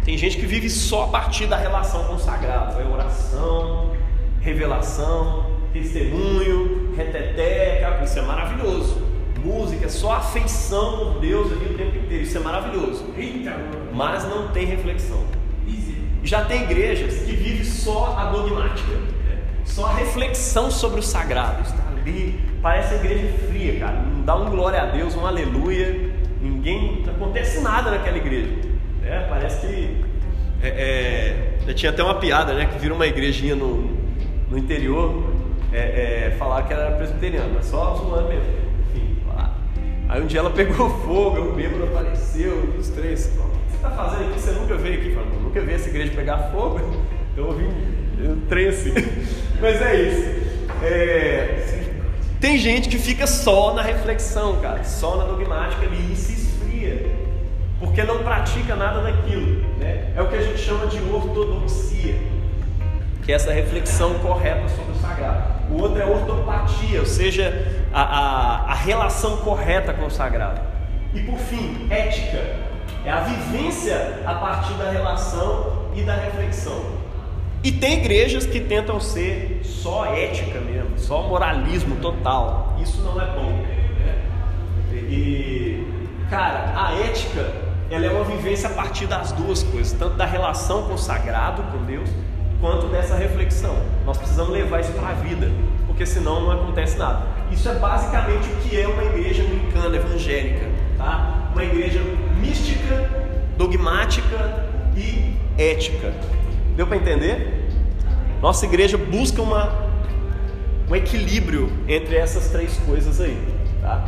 [0.03, 3.93] Tem gente que vive só a partir da relação com o sagrado, é oração,
[4.41, 9.05] revelação, testemunho, reteté, isso é maravilhoso.
[9.43, 13.05] Música, só afeição por Deus ali o tempo inteiro, isso é maravilhoso.
[13.93, 15.23] Mas não tem reflexão.
[16.23, 18.99] Já tem igrejas que vivem só a dogmática,
[19.63, 21.61] só a reflexão sobre o sagrado.
[21.61, 24.01] Está ali, parece a igreja fria, cara.
[24.01, 26.09] Não dá um glória a Deus, um aleluia.
[26.41, 28.49] Ninguém, não acontece nada naquela igreja.
[29.03, 30.03] É, parece que.
[30.61, 31.33] É,
[31.67, 32.65] é, tinha até uma piada, né?
[32.65, 33.89] Que vira uma igrejinha no,
[34.49, 35.23] no interior,
[35.71, 38.45] é, é, que era presbiteriana, mas só zoando mesmo.
[38.95, 39.53] Enfim, lá.
[40.09, 43.27] Aí um dia ela pegou fogo, o bêbado apareceu, os três.
[43.27, 44.39] O que você está fazendo aqui?
[44.39, 45.13] Você nunca veio aqui?
[45.13, 46.79] Falei, nunca vi essa igreja pegar fogo.
[47.37, 47.69] Então eu vim,
[48.17, 48.91] eu trem assim.
[49.61, 50.47] Mas é isso.
[50.81, 51.86] É,
[52.39, 57.17] tem gente que fica só na reflexão, cara, só na dogmática ali e se esfria
[57.79, 59.61] porque não pratica nada daquilo.
[59.77, 60.11] Né?
[60.15, 62.15] É o que a gente chama de ortodoxia,
[63.23, 65.57] que é essa reflexão correta sobre o sagrado.
[65.71, 67.53] O outro é ortopatia, ou seja,
[67.93, 70.61] a, a, a relação correta com o sagrado.
[71.13, 72.37] E por fim, ética,
[73.05, 76.96] é a vivência a partir da relação e da reflexão.
[77.67, 82.77] E tem igrejas que tentam ser só ética mesmo, só moralismo total.
[82.81, 83.51] Isso não é bom.
[83.51, 84.23] Né?
[85.09, 85.85] E,
[86.29, 87.51] cara, a ética
[87.91, 91.61] ela é uma vivência a partir das duas coisas, tanto da relação com o sagrado,
[91.63, 92.09] com Deus,
[92.61, 93.75] quanto dessa reflexão.
[94.05, 95.51] Nós precisamos levar isso para a vida,
[95.87, 97.27] porque senão não acontece nada.
[97.51, 101.49] Isso é basicamente o que é uma igreja anglicana evangélica, tá?
[101.51, 101.99] Uma igreja
[102.39, 103.11] mística,
[103.57, 104.63] dogmática
[104.95, 106.13] e ética.
[106.77, 107.56] Deu para entender?
[108.41, 109.73] Nossa igreja busca uma,
[110.89, 113.37] um equilíbrio entre essas três coisas aí,
[113.81, 114.05] tá?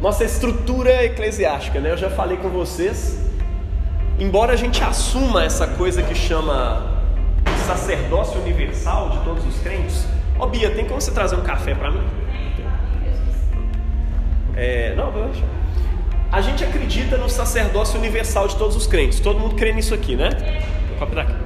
[0.00, 1.92] Nossa estrutura eclesiástica, né?
[1.92, 3.18] Eu já falei com vocês.
[4.18, 6.94] Embora a gente assuma essa coisa que chama
[7.66, 10.06] sacerdócio universal de todos os crentes.
[10.38, 12.02] Ó, Bia, tem como você trazer um café para mim?
[14.56, 15.46] É, não, deixar.
[16.30, 19.20] A gente acredita no sacerdócio universal de todos os crentes.
[19.20, 20.30] Todo mundo crê nisso aqui, né?
[20.88, 21.43] Vou copiar aqui.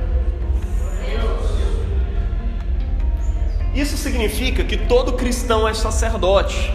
[3.79, 6.75] Isso significa que todo cristão é sacerdote,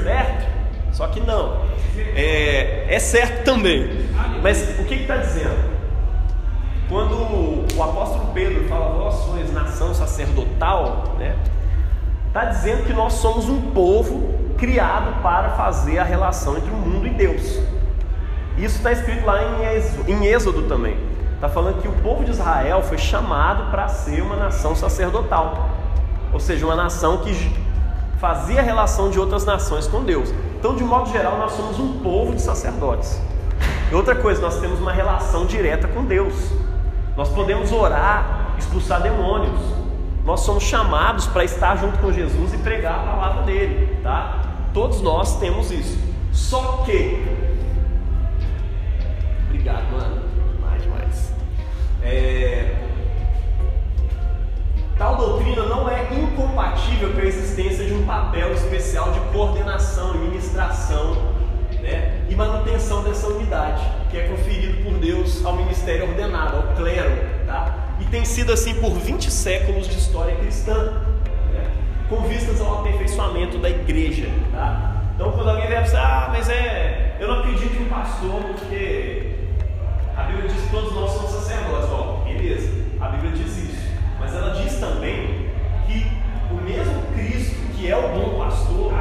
[0.00, 0.46] certo?
[0.92, 1.62] Só que não.
[2.14, 4.06] É, é certo também.
[4.40, 5.74] Mas o que está dizendo?
[6.88, 7.16] Quando
[7.76, 11.34] o apóstolo Pedro fala, vós sois nação sacerdotal, né?
[12.28, 17.08] Está dizendo que nós somos um povo criado para fazer a relação entre o mundo
[17.08, 17.58] e Deus.
[18.56, 20.96] Isso está escrito lá em Êxodo, em Êxodo também.
[21.34, 25.70] Está falando que o povo de Israel foi chamado para ser uma nação sacerdotal,
[26.34, 27.32] ou seja, uma nação que
[28.18, 30.34] fazia relação de outras nações com Deus.
[30.58, 33.20] Então, de modo geral, nós somos um povo de sacerdotes.
[33.90, 36.34] E outra coisa, nós temos uma relação direta com Deus.
[37.16, 39.60] Nós podemos orar, expulsar demônios.
[40.24, 44.40] Nós somos chamados para estar junto com Jesus e pregar a palavra dele, tá?
[44.72, 45.96] Todos nós temos isso.
[46.32, 47.24] Só que.
[49.46, 50.22] Obrigado, mano.
[50.60, 51.32] Mais, demais.
[52.02, 52.83] É...
[54.96, 61.34] Tal doutrina não é incompatível com a existência de um papel especial de coordenação ministração
[61.82, 67.10] né, e manutenção dessa unidade, que é conferido por Deus ao ministério ordenado, ao clero.
[67.46, 67.96] Tá?
[68.00, 70.94] E tem sido assim por 20 séculos de história cristã
[72.08, 74.28] com vistas ao aperfeiçoamento da igreja.
[74.52, 75.02] Tá?
[75.14, 79.32] Então, quando alguém vier pensar, ah, mas é, eu não acredito em pastor porque
[80.16, 81.88] a Bíblia diz que todos nós somos sacerdotes.
[81.90, 82.68] Ó, beleza,
[83.00, 83.63] a Bíblia diz isso.
[84.34, 85.48] Ela diz também
[85.86, 86.06] que
[86.50, 88.92] o mesmo Cristo, que é o bom pastor,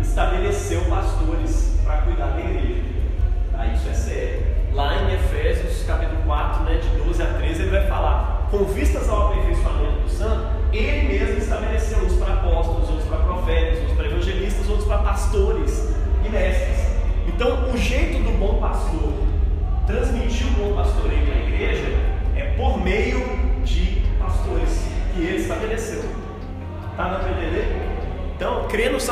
[0.00, 2.89] estabeleceu pastores para cuidar da igreja.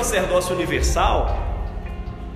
[0.09, 1.36] Sacerdócio universal,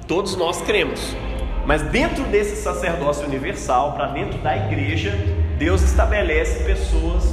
[0.06, 1.16] todos nós cremos.
[1.64, 5.12] Mas dentro desse sacerdócio universal, para dentro da igreja,
[5.58, 7.24] Deus estabelece pessoas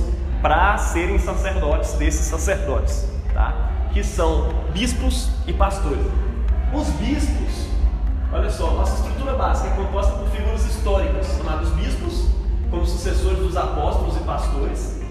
[0.41, 3.69] para serem sacerdotes desses sacerdotes, tá?
[3.91, 6.05] que são bispos e pastores.
[6.73, 7.67] Os bispos,
[8.31, 12.29] olha só, nossa estrutura básica é composta por figuras históricas, chamados bispos,
[12.71, 15.01] como sucessores dos apóstolos e pastores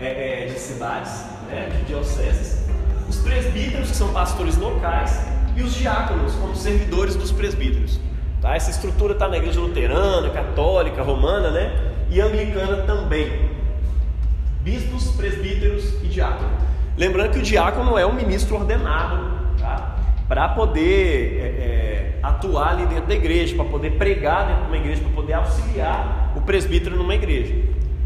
[0.00, 2.67] é, é, de cidades, né, de dioceses,
[3.08, 7.98] os presbíteros, que são pastores locais, e os diáconos, como servidores dos presbíteros.
[8.40, 8.54] Tá?
[8.54, 11.94] Essa estrutura está na igreja luterana, católica, romana né?
[12.10, 13.48] e anglicana também
[14.68, 16.52] bispos, presbíteros e diáconos.
[16.96, 19.96] Lembrando que o diácono é um ministro ordenado tá?
[20.28, 24.76] para poder é, é, atuar ali dentro da igreja, para poder pregar dentro de uma
[24.76, 27.54] igreja, para poder auxiliar o presbítero numa igreja.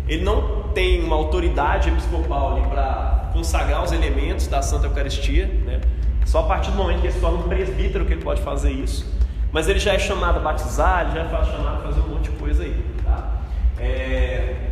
[0.07, 5.81] Ele não tem uma autoridade episcopal ali para consagrar os elementos da Santa Eucaristia, né?
[6.25, 8.71] só a partir do momento que ele se torna um presbítero que ele pode fazer
[8.71, 9.11] isso.
[9.53, 12.31] Mas ele já é chamado a batizar, ele já é chamado a fazer um monte
[12.31, 12.85] de coisa aí.
[13.05, 13.41] Tá?
[13.79, 14.71] É...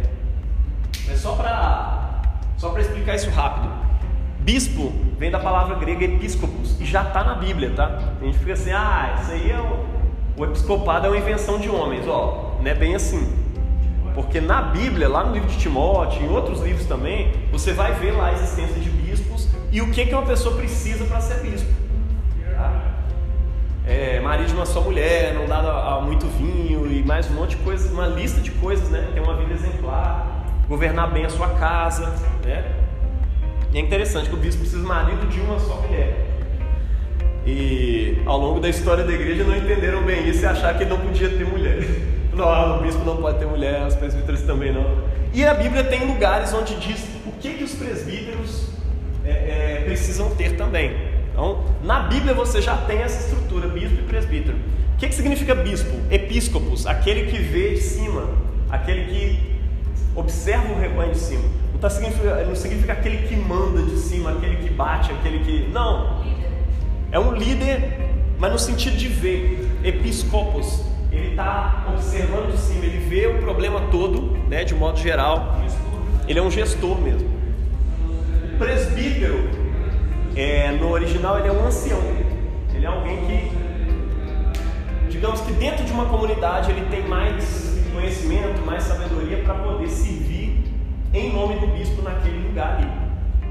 [1.08, 2.22] É só para
[2.56, 3.70] só explicar isso rápido.
[4.40, 7.98] Bispo vem da palavra grega episcopos e já está na Bíblia, tá?
[8.20, 11.68] A gente fica assim, ah, isso aí é o, o episcopado é uma invenção de
[11.68, 13.30] homens, ó, não é bem assim.
[14.20, 18.12] Porque na Bíblia, lá no livro de Timóteo, em outros livros também, você vai ver
[18.12, 21.70] lá a existência de bispos e o que, que uma pessoa precisa para ser bispo.
[22.54, 22.82] Tá?
[23.86, 27.56] É, marido de uma só mulher, não dado a, muito vinho e mais um monte
[27.56, 29.08] de coisas, uma lista de coisas, né?
[29.14, 32.14] Tem uma vida exemplar governar bem a sua casa,
[32.44, 32.76] né?
[33.72, 36.26] E é interessante que o bispo precisa marido de uma só mulher.
[37.46, 40.98] E ao longo da história da igreja não entenderam bem isso e acharam que não
[40.98, 41.78] podia ter mulher.
[42.40, 45.04] Não, o bispo não pode ter mulher, os presbíteros também não.
[45.34, 48.70] E a Bíblia tem lugares onde diz o que, que os presbíteros
[49.26, 50.96] é, é, precisam ter também.
[51.30, 54.56] Então, na Bíblia você já tem essa estrutura, bispo e presbítero.
[54.94, 55.90] O que, que significa bispo?
[56.10, 58.26] Episcopos, aquele que vê de cima,
[58.70, 59.60] aquele que
[60.16, 61.44] observa o rebanho de cima.
[61.72, 65.68] Não, tá significa, não significa aquele que manda de cima, aquele que bate, aquele que.
[65.70, 66.24] Não.
[67.12, 67.98] É um líder,
[68.38, 69.68] mas no sentido de ver.
[69.84, 70.89] Episcopos.
[71.12, 75.56] Ele está observando de cima, ele vê o problema todo, né, de modo geral.
[76.28, 77.28] Ele é um gestor mesmo.
[78.54, 79.50] O presbítero,
[80.36, 82.00] é, no original, ele é um ancião.
[82.74, 88.84] Ele é alguém que, digamos que dentro de uma comunidade, ele tem mais conhecimento, mais
[88.84, 90.64] sabedoria para poder servir
[91.12, 92.88] em nome do bispo naquele lugar ali.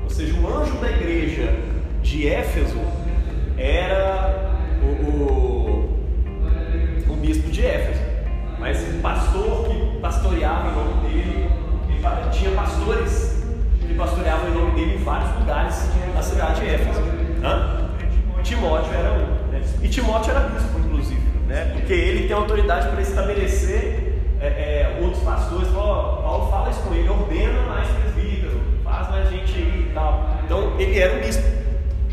[0.04, 1.54] Ou seja, o anjo da igreja
[2.02, 2.80] de Éfeso
[3.58, 5.59] era o, o, o
[7.30, 8.02] bispo de Éfeso.
[8.58, 11.50] Mas o pastor que pastoreava em nome dele,
[12.32, 13.44] tinha pastores
[13.80, 17.02] que pastoreavam em nome dele em vários lugares da cidade de Éfeso.
[17.44, 17.90] Hã?
[18.42, 19.52] Timóteo era um.
[19.52, 19.62] né?
[19.82, 21.72] E Timóteo era bispo, inclusive, né?
[21.74, 25.68] porque ele tem autoridade para estabelecer é, é, outros pastores.
[25.76, 30.38] Ó, Paulo fala isso com ele, ordena mais presbítero, faz mais gente aí e tal.
[30.46, 31.44] Então ele era um bispo.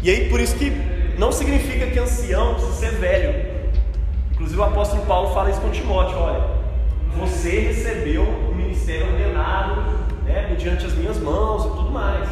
[0.02, 0.70] E aí por isso que
[1.18, 3.45] não significa que ancião precisa ser velho.
[4.36, 6.42] Inclusive o apóstolo Paulo fala isso com Timóteo, olha,
[7.16, 9.80] você recebeu o ministério ordenado,
[10.26, 12.28] né, mediante as minhas mãos e tudo mais.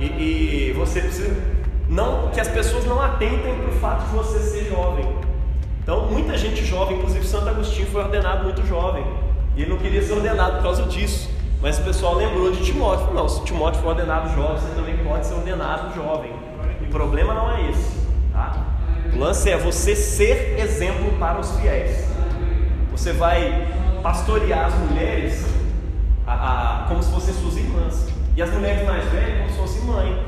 [0.00, 1.32] E, e você precisa
[1.88, 5.06] não que as pessoas não atentem para o fato de você ser jovem.
[5.80, 9.06] Então muita gente jovem, inclusive Santo Agostinho foi ordenado muito jovem.
[9.56, 11.30] E ele não queria ser ordenado por causa disso.
[11.62, 13.14] Mas o pessoal lembrou de Timóteo.
[13.14, 16.32] Não, se Timóteo for ordenado jovem, você também pode ser ordenado jovem.
[16.82, 18.03] O problema não é esse.
[19.14, 22.04] O lance é você ser exemplo para os fiéis.
[22.90, 23.68] Você vai
[24.02, 25.44] pastorear as mulheres
[26.26, 26.32] a-
[26.84, 28.06] a- como se fossem suas irmãs.
[28.36, 30.26] E as mulheres mais velhas como se fossem mãe.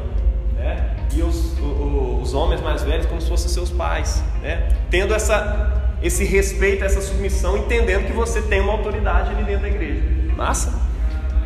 [0.55, 0.97] Né?
[1.12, 4.22] E os, o- os homens mais velhos como se fossem seus pais.
[4.43, 4.68] Né?
[4.91, 9.68] Tendo essa, esse respeito, essa submissão, entendendo que você tem uma autoridade ali dentro da
[9.68, 10.03] igreja.
[10.37, 10.72] Massa?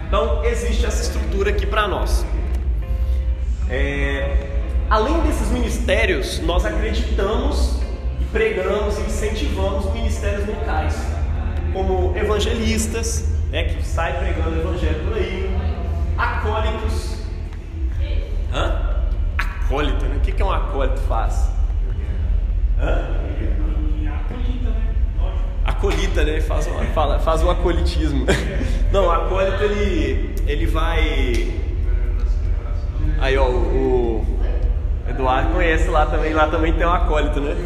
[0.09, 2.25] Então existe essa estrutura aqui para nós.
[3.69, 4.60] É,
[4.91, 7.81] além desses ministérios, nós acreditamos
[8.21, 10.97] e pregamos e incentivamos ministérios locais,
[11.73, 15.57] como evangelistas, né, que saem pregando o evangelho por aí,
[16.19, 17.21] acólitos.
[18.53, 19.03] Hã?
[19.39, 20.17] Acólito, né?
[20.17, 21.49] O que, que um acólito faz?
[22.81, 23.07] Hã?
[25.65, 26.41] Acolita, né?
[26.41, 28.27] Faz, um- fala- faz o acolitismo.
[28.91, 31.55] Não, o acólito ele, ele vai.
[33.21, 34.40] Aí, ó, o, o
[35.11, 36.33] Eduardo conhece lá também.
[36.33, 37.57] Lá também tem um acólito, né?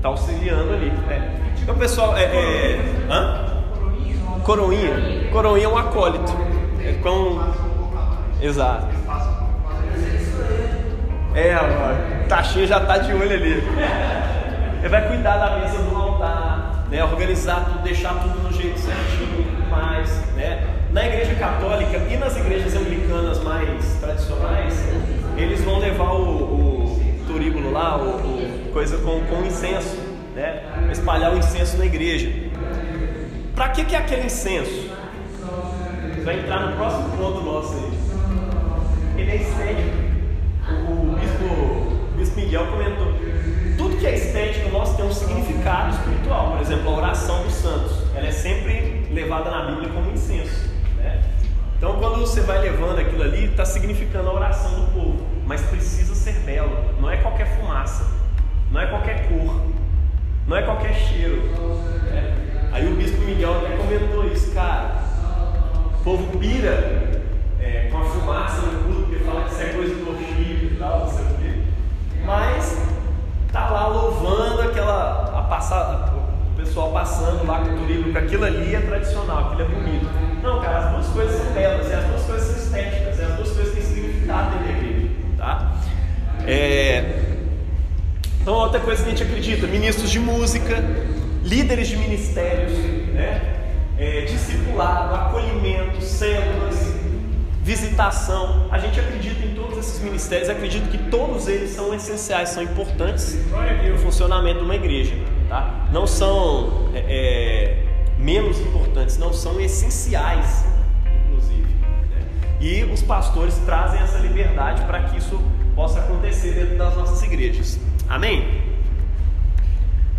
[0.00, 0.92] Tá auxiliando ali.
[1.10, 1.30] É.
[1.62, 2.24] Então, pessoal, é.
[2.24, 2.80] é...
[3.10, 3.46] Hã?
[4.44, 5.30] Coroinha.
[5.30, 6.32] Coroinha é um acólito.
[6.82, 7.38] É com.
[8.40, 8.86] Exato.
[11.34, 12.26] É, amor.
[12.28, 13.62] Taxinha já tá de olho ali.
[14.86, 17.02] Ele vai cuidar da mesa do altar, né?
[17.02, 20.64] Organizar tudo, deixar tudo no jeito certinho, tudo mais, né?
[20.92, 24.74] Na igreja católica e nas igrejas anglicanas mais tradicionais,
[25.36, 29.98] eles vão levar o, o turíbulo lá, o, o coisa com, com incenso,
[30.36, 30.62] né?
[30.92, 32.30] Espalhar o incenso na igreja.
[33.56, 34.88] Pra que que é aquele incenso?
[36.24, 39.20] Vai entrar no próximo ponto nosso aí.
[39.20, 39.96] Ele é estético.
[40.88, 43.35] O, o bispo, o bispo Miguel comentou.
[43.96, 46.52] Tudo que é estético nós tem um significado espiritual.
[46.52, 47.92] Por exemplo, a oração dos santos.
[48.14, 50.68] Ela é sempre levada na Bíblia como incenso.
[50.98, 51.22] né?
[51.78, 55.26] Então, quando você vai levando aquilo ali, está significando a oração do povo.
[55.46, 56.70] Mas precisa ser belo.
[57.00, 58.06] Não é qualquer fumaça.
[58.70, 59.62] Não é qualquer cor.
[60.46, 61.40] Não é qualquer cheiro.
[62.10, 62.68] né?
[62.72, 65.02] Aí o bispo Miguel até comentou isso, cara.
[66.00, 67.22] O povo pira
[67.58, 71.00] é, com a fumaça no culto, porque fala que isso é coisa do e tal,
[71.00, 71.62] não sei o quê.
[72.26, 72.85] Mas
[73.56, 75.32] tá lá louvando aquela.
[75.36, 76.12] A passar,
[76.52, 80.06] o pessoal passando lá com o turismo, que aquilo ali é tradicional, aquilo é bonito.
[80.42, 83.34] Não, cara, as duas coisas são belas, e as duas coisas são estéticas, e as
[83.34, 85.08] duas coisas têm significado dentro da igreja.
[85.36, 85.72] Tá?
[86.46, 87.26] É,
[88.46, 90.76] então, outra coisa que a gente acredita: ministros de música,
[91.42, 92.72] líderes de ministérios,
[93.12, 93.54] né?
[93.98, 96.94] É, discipulado, acolhimento, células,
[97.62, 98.68] visitação.
[98.70, 103.36] A gente acredita em todos esses ministérios, acredito que todos eles são essenciais, são importantes
[103.90, 105.14] no funcionamento de uma igreja.
[105.50, 105.86] Tá?
[105.92, 107.86] Não são é, é,
[108.18, 110.64] menos importantes, não são essenciais,
[111.26, 111.68] inclusive.
[112.10, 112.24] né?
[112.58, 115.38] E os pastores trazem essa liberdade para que isso
[115.74, 117.78] possa acontecer dentro das nossas igrejas.
[118.08, 118.62] Amém?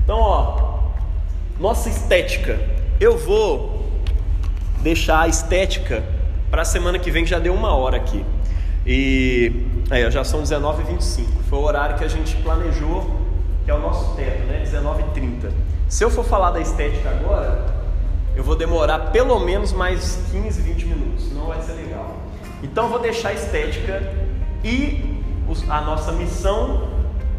[0.03, 0.79] Então, ó,
[1.59, 2.59] nossa estética.
[2.99, 3.91] Eu vou
[4.81, 6.03] deixar a estética
[6.51, 8.23] para a semana que vem, que já deu uma hora aqui.
[8.89, 9.51] E
[9.89, 11.25] aí, já são 19h25.
[11.49, 13.13] Foi o horário que a gente planejou,
[13.65, 14.63] que é o nosso teto, né?
[14.65, 15.51] 19h30.
[15.89, 17.65] Se eu for falar da estética agora,
[18.33, 22.15] eu vou demorar pelo menos mais 15, 20 minutos, não vai ser legal.
[22.63, 24.01] Então eu vou deixar a estética
[24.63, 25.21] e
[25.67, 26.87] a nossa missão,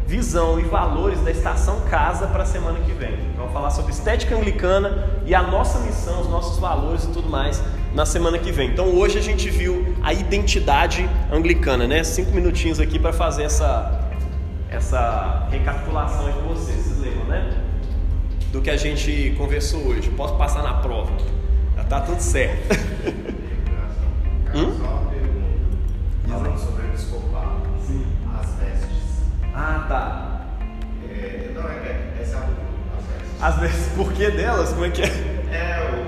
[0.05, 3.13] visão e valores da estação casa para a semana que vem.
[3.13, 7.07] Então, eu vou falar sobre estética anglicana e a nossa missão, os nossos valores e
[7.07, 7.63] tudo mais
[7.93, 8.69] na semana que vem.
[8.69, 12.03] Então hoje a gente viu a identidade anglicana, né?
[12.03, 14.07] Cinco minutinhos aqui para fazer essa
[14.69, 16.77] essa recapitulação aí com vocês.
[16.77, 17.57] Vocês lembram, né?
[18.51, 20.09] Do que a gente conversou hoje.
[20.11, 21.11] Posso passar na prova.
[21.75, 22.69] Já tá tudo certo.
[24.51, 24.71] Hum?
[26.27, 28.03] Falando sobre o episcopado, Sim.
[28.39, 28.89] as vestes.
[29.53, 30.41] Ah, tá.
[31.07, 32.63] É, não, é, é, essa é a dúvida,
[32.97, 33.43] as vestes.
[33.43, 34.73] Às vezes, por que delas?
[34.73, 35.05] Como é que é?
[35.51, 35.98] É o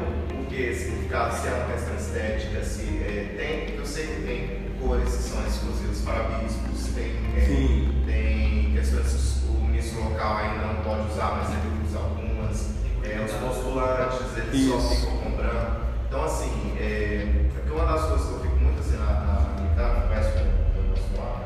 [0.62, 5.16] que significado, se é uma questão estética, se é, tem, eu sei que tem cores
[5.16, 10.76] que são exclusivas para bispos, tem, é, tem questões que o ministro local ainda não
[10.84, 12.72] pode usar, mas ele usa algumas.
[13.04, 14.96] É, os postulantes, eles só Isso.
[14.96, 15.82] ficam com branco.
[16.08, 20.02] Então, assim, é, porque uma das coisas que eu fico muito assim na, na americana,
[20.02, 21.42] converso com o meu pastor,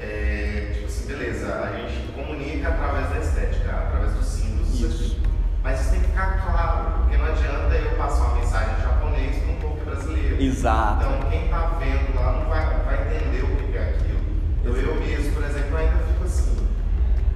[0.00, 5.23] é tipo assim, beleza, a gente comunica através da estética, através dos símbolos.
[5.64, 9.36] Mas isso tem que ficar claro, porque não adianta eu passar uma mensagem em japonês
[9.38, 10.42] para um povo brasileiro.
[10.42, 11.06] Exato.
[11.06, 14.20] Então, quem está vendo lá não vai, vai entender o que é aquilo.
[14.62, 16.68] Eu, eu mesmo, por exemplo, ainda fico assim,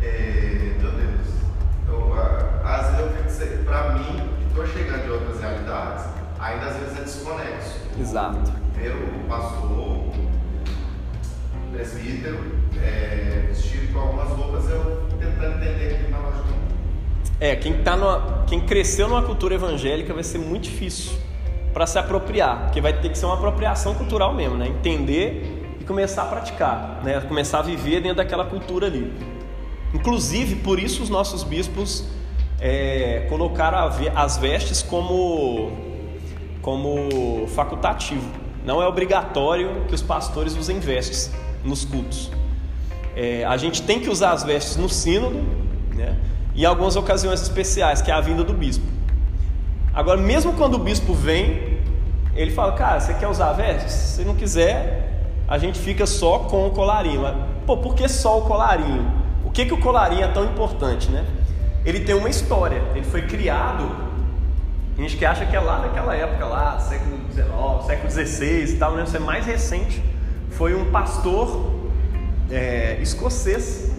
[0.02, 1.26] é, meu Deus.
[1.88, 6.04] Eu, ah, às vezes eu fico, assim, para mim, que estou chegando de outras realidades,
[6.38, 7.80] ainda às vezes é desconexo.
[7.98, 8.52] Exato.
[8.74, 10.12] Primeiro, o pastor,
[11.72, 16.57] presbítero, é, vestido com algumas roupas, eu tentando entender aquilo na lógica.
[17.40, 21.12] É, quem, tá numa, quem cresceu numa cultura evangélica vai ser muito difícil
[21.72, 24.66] para se apropriar, porque vai ter que ser uma apropriação cultural mesmo, né?
[24.66, 27.20] Entender e começar a praticar, né?
[27.20, 29.12] Começar a viver dentro daquela cultura ali.
[29.94, 32.04] Inclusive, por isso os nossos bispos
[32.60, 35.70] é, colocaram as vestes como,
[36.60, 38.28] como facultativo.
[38.64, 41.30] Não é obrigatório que os pastores usem vestes
[41.64, 42.32] nos cultos.
[43.14, 45.40] É, a gente tem que usar as vestes no sínodo,
[45.94, 46.16] né?
[46.58, 48.84] Em algumas ocasiões especiais, que é a vinda do bispo.
[49.94, 51.78] Agora, mesmo quando o bispo vem,
[52.34, 53.92] ele fala, cara, você quer usar vestes?
[53.92, 57.22] Se não quiser, a gente fica só com o colarinho.
[57.22, 59.08] Mas, pô, por que só o colarinho?
[59.44, 61.24] O que, que o colarinho é tão importante, né?
[61.86, 63.88] Ele tem uma história, ele foi criado,
[64.98, 68.76] a gente que acha que é lá daquela época, lá, século XIX, século XVI e
[68.78, 69.04] tal, né?
[69.04, 70.02] Isso é mais recente.
[70.50, 71.70] Foi um pastor
[72.50, 73.92] é, escocês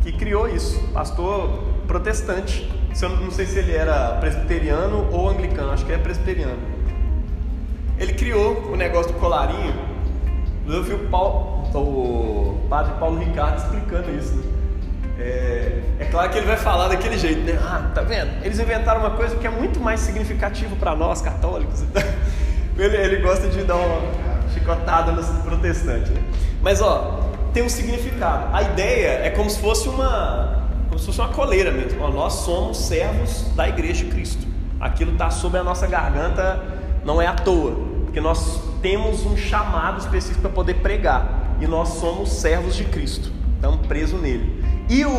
[0.00, 2.70] que criou isso, pastor protestante.
[2.94, 6.60] Se eu não sei se ele era presbiteriano ou anglicano, acho que é presbiteriano.
[7.98, 9.74] Ele criou o negócio do colarinho.
[10.68, 14.34] Eu vi o, Paulo, o padre Paulo Ricardo explicando isso.
[14.34, 14.44] né?
[15.18, 17.58] É, é claro que ele vai falar daquele jeito, né?
[17.60, 18.30] Ah, tá vendo?
[18.44, 21.84] Eles inventaram uma coisa que é muito mais significativa para nós católicos.
[22.78, 24.00] Ele, ele gosta de dar uma
[24.54, 26.08] chicotada nos protestantes.
[26.08, 26.22] Né?
[26.62, 28.56] Mas ó, tem um significado.
[28.56, 30.60] A ideia é como se fosse uma,
[30.90, 32.06] como se fosse uma coleira mesmo.
[32.10, 34.46] Nós somos servos da Igreja de Cristo.
[34.80, 36.62] Aquilo está sobre a nossa garganta,
[37.04, 41.90] não é à toa, porque nós temos um chamado específico para poder pregar e nós
[41.90, 43.30] somos servos de Cristo.
[43.54, 44.64] Estamos presos nele.
[44.88, 45.10] E o,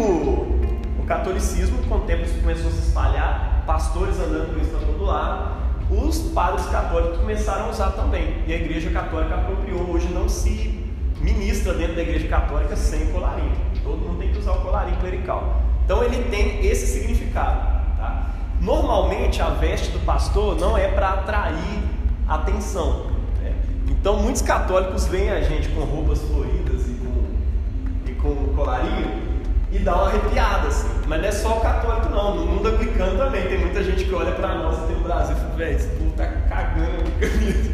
[0.99, 4.79] o catolicismo, com o tempo isso começou a se espalhar, pastores andando com isso para
[4.79, 8.43] todo lado, os padres católicos começaram a usar também.
[8.47, 9.89] E a igreja católica apropriou.
[9.89, 10.83] Hoje não se
[11.21, 13.70] ministra dentro da igreja católica sem colarinho.
[13.83, 15.61] Todo mundo tem que usar o colarinho clerical.
[15.85, 17.81] Então ele tem esse significado.
[17.97, 18.27] Tá?
[18.59, 21.83] Normalmente a veste do pastor não é para atrair
[22.27, 23.07] atenção.
[23.41, 23.53] né?
[23.87, 29.31] Então muitos católicos veem a gente com roupas floridas e com, e com colarinho
[29.71, 30.89] e dá uma arrepiada, assim.
[31.07, 32.35] Mas não é só o católico, não.
[32.35, 33.47] No mundo anglicano também.
[33.47, 36.11] Tem muita gente que olha pra nós aqui no Brasil e fala, velho, esse povo
[36.11, 37.71] tá cagando camisa.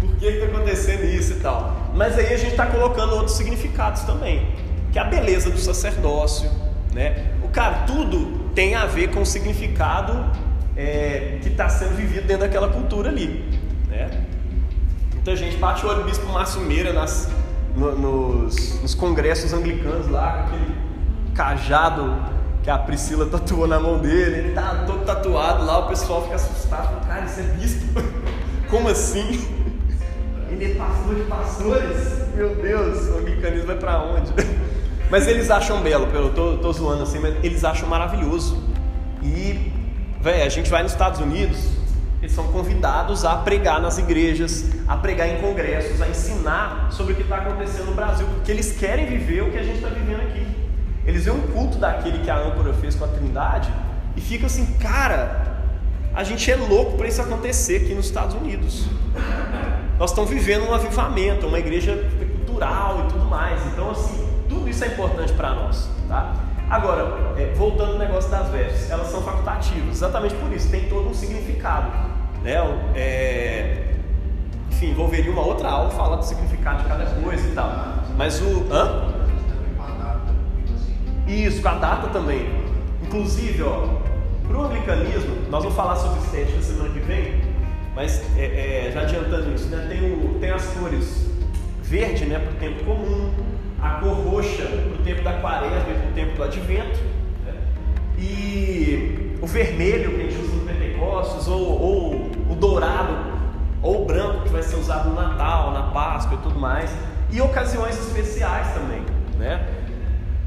[0.00, 1.76] Por que que tá acontecendo isso e tal?
[1.94, 4.46] Mas aí a gente tá colocando outros significados também.
[4.94, 6.48] Que é a beleza do sacerdócio,
[6.92, 7.32] né?
[7.42, 10.24] O cara, tudo tem a ver com o significado
[10.76, 13.44] é, que está sendo vivido dentro daquela cultura ali,
[13.88, 14.08] né?
[15.12, 17.28] Muita gente bate o olho Bispo Márcio Meira nas,
[17.74, 20.74] no- nos, nos congressos anglicanos lá, com aquele
[21.34, 22.16] cajado
[22.62, 26.36] que a Priscila tatuou na mão dele, ele tá todo tatuado lá, o pessoal fica
[26.36, 28.00] assustado, cara, isso é bispo?
[28.70, 29.44] Como assim?
[30.50, 32.28] Ele é pastor de pastores?
[32.36, 34.30] Meu Deus, o anglicanismo vai pra onde?
[35.14, 38.60] Mas eles acham belo, eu tô, tô zoando assim, mas eles acham maravilhoso.
[39.22, 39.70] E,
[40.20, 41.68] velho, a gente vai nos Estados Unidos,
[42.20, 47.16] eles são convidados a pregar nas igrejas, a pregar em congressos, a ensinar sobre o
[47.16, 50.20] que está acontecendo no Brasil, porque eles querem viver o que a gente está vivendo
[50.20, 50.44] aqui.
[51.06, 53.72] Eles veem um culto daquele que a âncora fez com a Trindade
[54.16, 55.60] e ficam assim, cara,
[56.12, 58.88] a gente é louco para isso acontecer aqui nos Estados Unidos.
[59.96, 62.04] Nós estamos vivendo um avivamento, uma igreja
[62.34, 63.64] cultural e tudo mais.
[63.66, 64.33] Então, assim,
[64.64, 66.34] tudo isso é importante para nós, tá?
[66.70, 71.06] Agora, é, voltando ao negócio das vestes, elas são facultativas, exatamente por isso, tem todo
[71.06, 71.90] um significado.
[72.42, 72.54] Né?
[72.94, 73.92] É,
[74.70, 77.70] enfim, envolveria uma outra aula falar do significado de cada coisa e tal.
[78.16, 78.66] Mas o.
[78.72, 79.12] Hã?
[81.26, 82.48] Isso, com a data também.
[83.02, 83.86] Inclusive, ó,
[84.48, 87.42] para o anglicanismo, nós vamos falar sobre estética semana que vem,
[87.94, 91.26] mas é, é, já adiantando isso, né, tem, o, tem as cores
[91.82, 93.30] verde né, para o tempo comum,
[93.84, 96.98] a cor roxa para o tempo da quaresma e para o tempo do advento,
[97.44, 97.52] né,
[98.18, 102.14] e o vermelho que a gente usa no Pentecostes, ou, ou
[102.50, 103.14] o dourado,
[103.82, 106.90] ou o branco que vai ser usado no Natal, na Páscoa e tudo mais,
[107.30, 109.02] e ocasiões especiais também.
[109.36, 109.68] Né?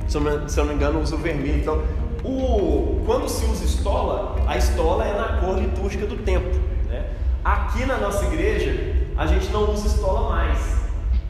[0.08, 1.60] Se eu, não, se eu não me engano, usa o vermelho.
[1.60, 1.84] Então,
[2.24, 6.50] o, quando se usa estola, a estola é na cor litúrgica do tempo.
[6.90, 7.06] Né?
[7.46, 10.87] Aqui na nossa igreja, a gente não usa estola mais.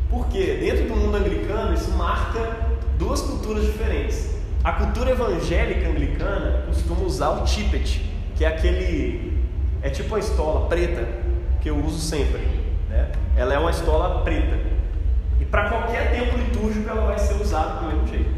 [0.09, 0.57] Por quê?
[0.61, 2.39] Dentro do mundo anglicano, isso marca
[2.97, 4.35] duas culturas diferentes.
[4.63, 9.37] A cultura evangélica anglicana costuma usar o tippet, que é aquele.
[9.81, 11.07] É tipo uma estola preta,
[11.61, 12.41] que eu uso sempre.
[12.89, 13.11] Né?
[13.35, 14.57] Ela é uma estola preta.
[15.39, 18.31] E para qualquer tempo litúrgico ela vai ser usada do mesmo jeito.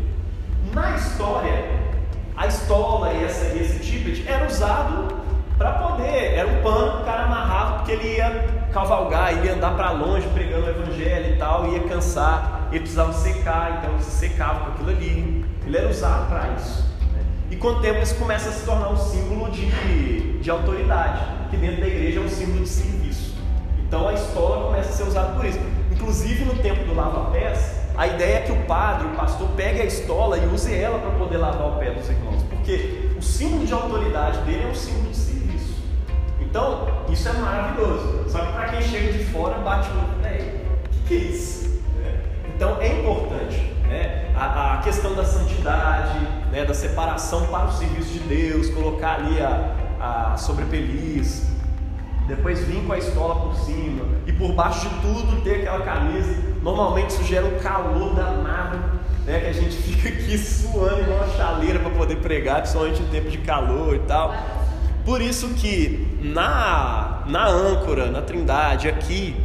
[0.74, 1.66] Na história,
[2.36, 5.16] a estola e essa, esse tippet era usado
[5.58, 9.76] para poder, era um pano que o cara amarrava porque ele ia cavalgar, ia andar
[9.76, 14.12] para longe pregando o evangelho e tal, ia cansar, ele precisava secar, então ele se
[14.12, 15.46] secava com aquilo ali.
[15.66, 16.84] Ele era usado para isso.
[17.14, 17.24] Né?
[17.52, 21.58] E com o tempo isso começa a se tornar um símbolo de, de autoridade, que
[21.58, 23.36] dentro da igreja é um símbolo de serviço.
[23.88, 25.60] Então a estola começa a ser usada por isso.
[25.92, 29.86] Inclusive no tempo do lava-pés, a ideia é que o padre, o pastor, pegue a
[29.86, 33.74] estola e use ela para poder lavar o pé dos irmãos, porque o símbolo de
[33.74, 35.39] autoridade dele é um símbolo de serviço.
[36.50, 38.26] Então, isso é maravilhoso.
[38.28, 40.10] Só que para quem chega de fora, bate o olho,
[40.86, 41.82] o que, que é isso?
[41.96, 42.22] Né?
[42.56, 43.58] Então, é importante
[43.88, 44.34] né?
[44.36, 46.20] a, a questão da santidade,
[46.52, 46.66] né?
[46.66, 51.48] da separação para o serviço de Deus, colocar ali a, a sobrepeliz,
[52.28, 56.36] depois vir com a estola por cima e por baixo de tudo ter aquela camisa.
[56.62, 58.78] Normalmente isso gera um calor danado,
[59.26, 59.40] né?
[59.40, 63.30] Que a gente fica aqui suando igual uma chaleira para poder pregar, principalmente em tempo
[63.30, 64.34] de calor e tal.
[65.10, 69.36] Por isso que na, na âncora, na Trindade, aqui,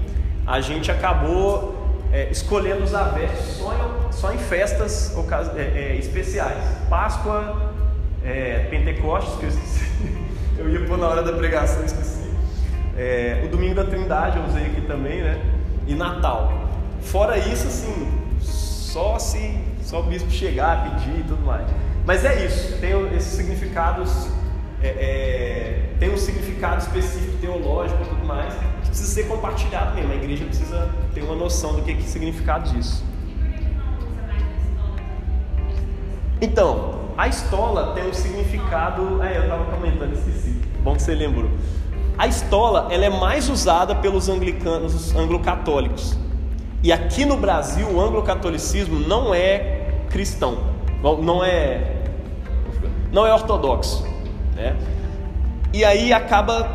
[0.47, 5.17] a gente acabou é, escolhendo usar vestes só em, só em festas
[5.57, 6.63] é, é, especiais.
[6.91, 7.73] Páscoa,
[8.23, 9.91] é, Pentecostes, que eu esqueci.
[10.59, 12.31] Eu ia pôr na hora da pregação, esqueci.
[12.95, 15.41] É, o domingo da Trindade eu usei aqui também, né?
[15.87, 16.53] E Natal.
[17.01, 21.67] Fora isso, assim, só se só o bispo chegar, pedir e tudo mais.
[22.05, 24.29] Mas é isso, tem esses significados,
[24.85, 30.13] é, é, tem um significado específico teológico e tudo mais, que precisa ser compartilhado mesmo.
[30.13, 33.03] A igreja precisa ter uma noção do que é, que é significado disso.
[36.39, 39.23] Então, a estola tem um significado.
[39.23, 40.61] É, eu estava comentando, esqueci.
[40.83, 41.51] Bom que você lembrou.
[42.19, 46.17] A estola ela é mais usada pelos anglicanos, anglo-católicos.
[46.83, 50.59] E aqui no Brasil o anglo-catolicismo não é cristão,
[51.23, 52.03] não é
[53.11, 54.05] não é ortodoxo,
[54.55, 54.77] né?
[55.73, 56.69] E aí acaba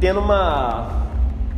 [0.00, 1.02] tendo uma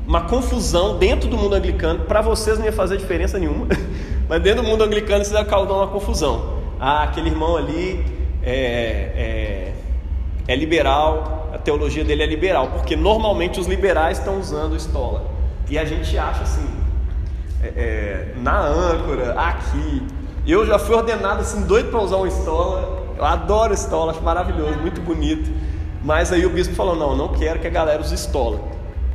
[0.06, 2.00] uma confusão dentro do mundo anglicano.
[2.00, 3.66] Para vocês não ia fazer diferença nenhuma,
[4.28, 6.58] mas dentro do mundo anglicano ia causar uma confusão.
[6.78, 8.04] Ah, aquele irmão ali
[8.42, 9.72] é,
[10.46, 15.24] é, é liberal, a teologia dele é liberal, porque normalmente os liberais estão usando estola.
[15.68, 16.68] E a gente acha assim,
[17.62, 20.02] é, é, na âncora, aqui.
[20.46, 23.03] Eu já fui ordenado assim, doido para usar uma estola.
[23.16, 25.50] Eu adoro estola, acho maravilhoso, muito bonito.
[26.02, 28.60] Mas aí o bispo falou: não, não quero que a galera use estola.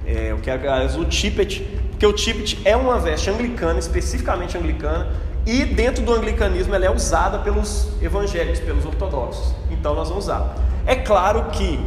[0.05, 1.61] É, eu quero que a galera use o tippet,
[1.91, 5.07] porque o tippet é uma veste anglicana, especificamente anglicana,
[5.45, 9.53] e dentro do anglicanismo ela é usada pelos evangélicos, pelos ortodoxos.
[9.69, 10.55] Então nós vamos usar.
[10.85, 11.80] É claro que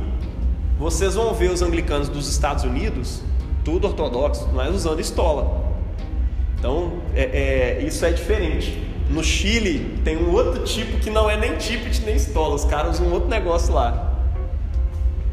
[0.79, 3.23] vocês vão ver os anglicanos dos Estados Unidos,
[3.65, 5.63] tudo ortodoxo, mas usando estola.
[6.59, 8.92] Então, é, é, isso é diferente.
[9.13, 12.55] No Chile tem um outro tipo que não é nem tippet nem estola.
[12.55, 14.13] Os caras usam um outro negócio lá.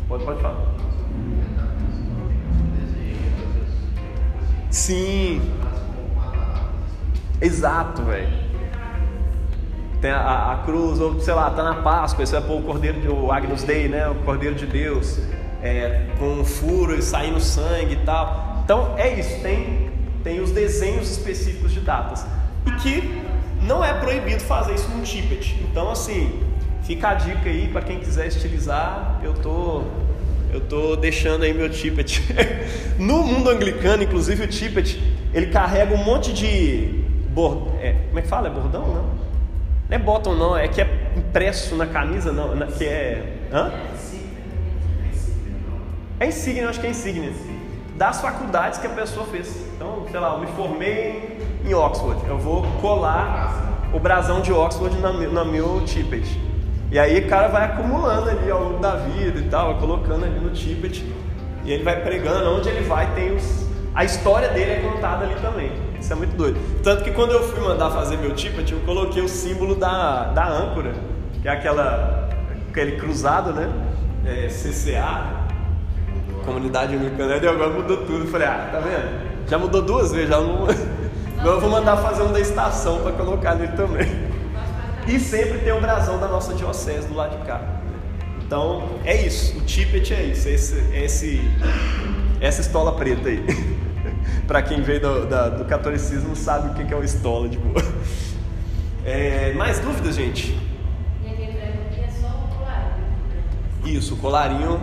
[0.07, 0.76] Pode, pode falar.
[4.69, 5.41] Sim.
[7.41, 8.49] Exato, velho.
[10.01, 13.01] Tem a, a, cruz, ou sei lá, tá na Páscoa, isso é pôr o Cordeiro
[13.01, 14.07] de o Agnus Dei, né?
[14.07, 15.19] O Cordeiro de Deus
[15.61, 18.61] é, com um furo e saindo sangue e tal.
[18.64, 19.89] Então é isso, tem,
[20.23, 22.26] tem os desenhos específicos de datas.
[22.65, 23.22] E que
[23.70, 25.56] não é proibido fazer isso num tippet.
[25.70, 26.41] Então assim,
[26.84, 29.84] fica a dica aí para quem quiser estilizar, eu tô
[30.52, 32.22] Eu tô deixando aí meu tippet.
[32.98, 35.00] No mundo anglicano, inclusive o tippet,
[35.34, 37.70] ele carrega um monte de bord...
[37.80, 38.48] é, como é que fala?
[38.48, 39.04] É bordão, não?
[39.90, 43.72] Não é bottom não, é que é impresso na camisa, não, na- que é, hã?
[46.20, 47.32] É insígnia, eu acho que é insígnia.
[48.00, 49.54] Das faculdades que a pessoa fez.
[49.76, 52.26] Então, sei lá, eu me formei em Oxford.
[52.30, 56.40] Eu vou colar o brasão de Oxford na, na meu tippet.
[56.90, 60.40] E aí o cara vai acumulando ali ao longo da vida e tal, colocando ali
[60.40, 61.06] no tippet.
[61.66, 63.68] E ele vai pregando, onde ele vai tem os.
[63.94, 65.70] A história dele é contada ali também.
[66.00, 66.58] Isso é muito doido.
[66.82, 70.48] Tanto que quando eu fui mandar fazer meu tippet, eu coloquei o símbolo da, da
[70.48, 70.94] âncora,
[71.42, 72.30] que é aquela,
[72.70, 73.70] aquele cruzado, né?
[74.26, 75.39] É, CCA,
[76.54, 78.28] comunidade americana, e agora mudou tudo.
[78.28, 79.48] Falei, ah, tá vendo?
[79.48, 80.66] Já mudou duas vezes, já não.
[81.40, 84.06] Agora eu vou mandar fazer um da estação para colocar nele também.
[85.08, 87.62] E sempre tem o brasão da nossa diocese do lado de cá.
[88.46, 91.42] Então é isso, o tippet é isso, é esse, é esse-
[92.42, 93.42] essa estola preta aí.
[94.46, 97.82] para quem veio do, da- do catolicismo sabe o que é uma estola de boa.
[99.06, 100.58] É, mais dúvidas, gente?
[101.24, 101.28] E
[102.02, 102.98] é só o colar.
[103.86, 104.82] Isso, o colarinho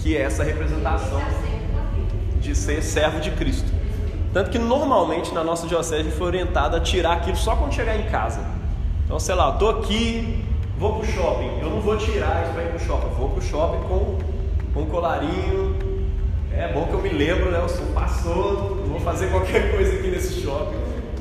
[0.00, 1.20] que é essa representação
[2.40, 3.70] de ser servo de Cristo.
[4.32, 8.04] Tanto que normalmente na nossa diocese foi orientado a tirar aquilo só quando chegar em
[8.10, 8.40] casa.
[9.04, 10.44] Então, sei lá, eu tô aqui,
[10.78, 13.88] vou pro shopping, eu não vou tirar isso pra ir pro shopping, vou pro shopping
[13.88, 14.18] com,
[14.80, 15.76] um colarinho.
[16.52, 17.58] É bom que eu me lembro, né?
[17.60, 20.78] Eu sou pastor, vou fazer qualquer coisa aqui nesse shopping.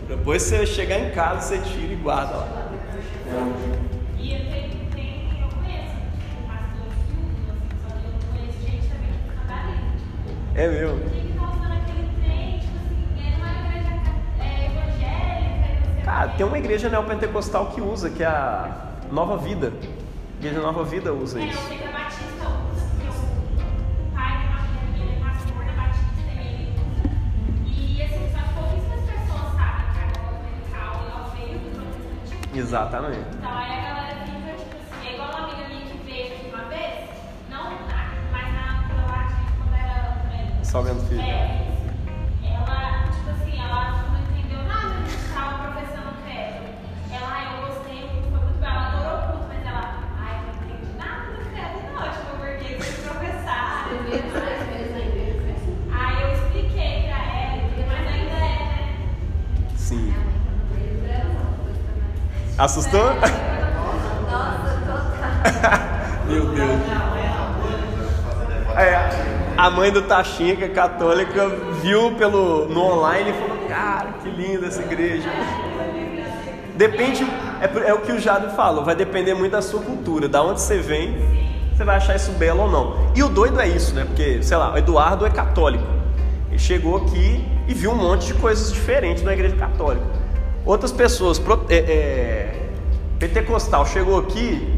[0.08, 2.72] Depois você chegar em casa, você tira e guarda lá.
[3.26, 3.89] E
[10.68, 11.00] sei o
[16.04, 16.38] Cara, quê.
[16.38, 19.72] tem uma igreja neopentecostal que usa, que é a Nova Vida.
[19.72, 21.70] A igreja Nova Vida usa É, isso.
[32.52, 32.56] que
[32.98, 33.89] a
[40.70, 40.90] era.
[40.90, 41.22] é, Salvando filho.
[41.22, 41.66] É.
[42.44, 46.60] Ela, tipo assim, ela não entendeu nada do que estava professando o credo.
[47.12, 49.84] Ela, eu gostei, foi muito bom, ela adorou o culto, mas ela,
[50.20, 53.90] ai, não entendi nada do credo, não, tipo, porque vocês professaram.
[55.92, 58.82] Aí eu expliquei pra ela, mas ainda é, né?
[59.76, 60.14] Sim.
[62.58, 63.10] Assustou?
[66.28, 66.82] Meu Deus.
[68.78, 71.50] É, a mãe do Tachinha, que é católica,
[71.82, 75.30] viu pelo, no online e falou: Cara, que linda essa igreja.
[76.78, 77.28] Depende,
[77.60, 80.62] é, é o que o Jado falou, vai depender muito da sua cultura, da onde
[80.62, 81.14] você vem,
[81.76, 83.12] você vai achar isso belo ou não.
[83.14, 84.06] E o doido é isso, né?
[84.06, 85.84] Porque, sei lá, o Eduardo é católico.
[86.48, 90.06] Ele chegou aqui e viu um monte de coisas diferentes na igreja católica.
[90.66, 92.70] Outras pessoas, é, é,
[93.20, 94.74] pentecostal, chegou aqui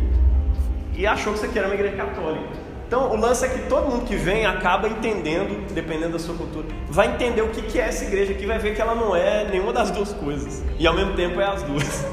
[0.98, 2.61] e achou que isso aqui era uma igreja católica.
[2.92, 6.68] Então, o lance é que todo mundo que vem acaba entendendo, dependendo da sua cultura,
[6.90, 9.72] vai entender o que é essa igreja aqui, vai ver que ela não é nenhuma
[9.72, 10.62] das duas coisas.
[10.78, 12.06] E ao mesmo tempo é as duas.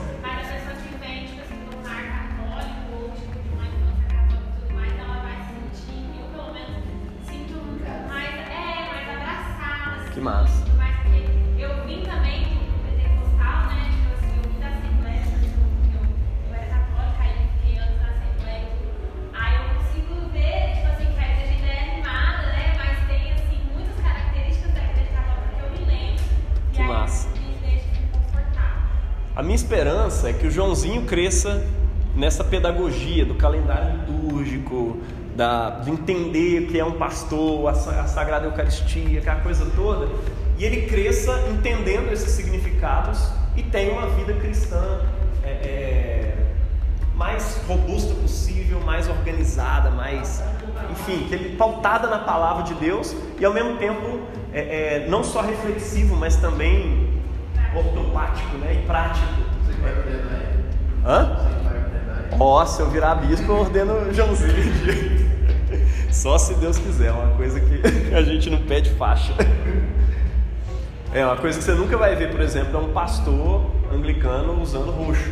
[30.09, 31.65] Esperança é que o Joãozinho cresça
[32.17, 34.99] nessa pedagogia do calendário litúrgico,
[35.37, 40.09] da, de entender o que é um pastor, a, a Sagrada Eucaristia, aquela coisa toda,
[40.59, 45.01] e ele cresça entendendo esses significados e tenha uma vida cristã
[45.45, 46.35] é, é,
[47.15, 50.43] mais robusta possível, mais organizada, mais,
[50.91, 54.21] enfim, que ele pautada na palavra de Deus e ao mesmo tempo
[54.53, 57.09] é, é, não só reflexivo, mas também
[57.75, 59.48] ortopático, né, e prático.
[61.05, 61.37] Hã?
[62.39, 64.53] Ó, se eu virar bispo, eu ordeno Joãozinho.
[66.11, 67.81] Só se Deus quiser, é uma coisa que
[68.15, 69.33] a gente não pede faixa.
[71.13, 74.91] É uma coisa que você nunca vai ver, por exemplo, é um pastor anglicano usando
[74.91, 75.31] roxo.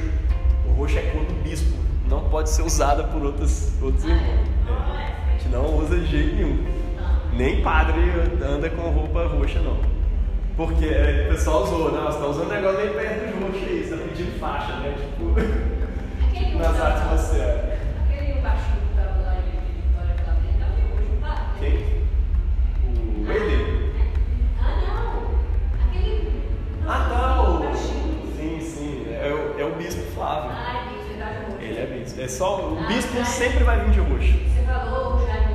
[0.68, 1.76] O roxo é cor do bispo,
[2.08, 4.48] não pode ser usada por outros, outros irmãos.
[4.68, 6.64] É, A gente não usa de jeito nenhum.
[7.32, 8.00] Nem padre
[8.42, 9.76] anda com roupa roxa, não.
[10.56, 12.00] Porque é, o pessoal usou, né?
[12.06, 14.96] você tá usando o negócio meio perto de roxo aí, você tá pedindo faixa, né?
[14.96, 15.34] Tipo,
[16.56, 17.42] nas artes marciais.
[17.42, 17.78] É.
[18.08, 19.42] Aquele baixinho que tá tava lá em
[19.76, 21.36] Vitória Flamengo, tá até hoje, o padre.
[21.36, 21.54] Tá?
[21.60, 21.76] Quem?
[22.86, 23.60] O ah, Wendel?
[23.60, 24.08] É.
[24.62, 25.88] Ah, não!
[25.90, 26.42] Aquele.
[26.86, 27.76] Ah, tá, o.
[27.76, 30.52] Sim, sim, é o, é o bispo Flávio.
[30.52, 31.64] Ah, é bispo, ele tá de.
[31.66, 32.18] Ele é bispo.
[32.18, 33.24] É só, o ah, bispo é.
[33.24, 34.32] sempre vai vir de roxo.
[34.32, 35.45] Você falou, já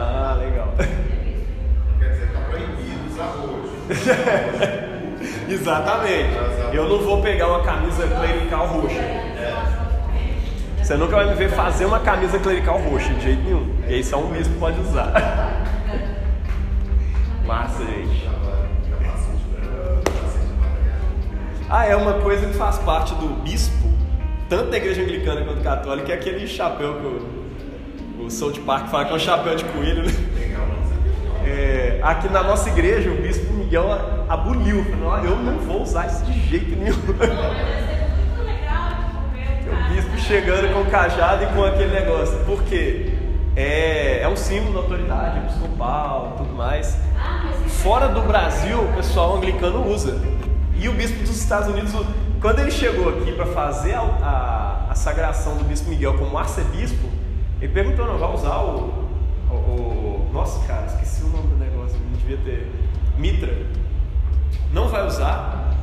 [0.00, 0.72] Ah, legal.
[0.78, 1.98] É.
[1.98, 3.74] Quer dizer, tá proibido usar roxo.
[5.50, 6.36] Exatamente.
[6.72, 9.02] Eu não vou pegar uma camisa clerical roxa.
[10.80, 13.74] Você nunca vai me ver fazer uma camisa clerical roxa, de jeito nenhum.
[13.88, 15.12] E aí só um bispo pode usar.
[17.44, 18.28] Massa, gente.
[21.68, 23.88] Ah, é uma coisa que faz parte do bispo,
[24.48, 27.47] tanto da igreja anglicana quanto católica, é aquele chapéu que o,
[28.20, 30.12] o South Park fala que é um chapéu de coelho, né?
[31.46, 33.86] É, aqui na nossa igreja, o bispo Miguel
[34.28, 34.84] aboliu.
[34.84, 36.94] Falou, "Ó, eu não vou usar isso de jeito nenhum.
[39.70, 42.38] O bispo chegando com o cajado e com aquele negócio.
[42.44, 43.14] Por quê?
[43.56, 46.98] É, é um símbolo da autoridade episcopal e tudo mais.
[47.18, 50.20] Ah, isso Fora do Brasil, o pessoal anglicano usa.
[50.76, 51.92] E o bispo dos Estados Unidos,
[52.40, 57.08] quando ele chegou aqui para fazer a, a, a sagração do bispo Miguel como arcebispo,
[57.60, 59.08] ele perguntou: não, vai usar o,
[59.50, 62.70] o, o- Nossa, cara, esqueci o nome do negócio, não devia ter.
[63.16, 63.52] Mitra.
[64.72, 65.74] Não vai usar?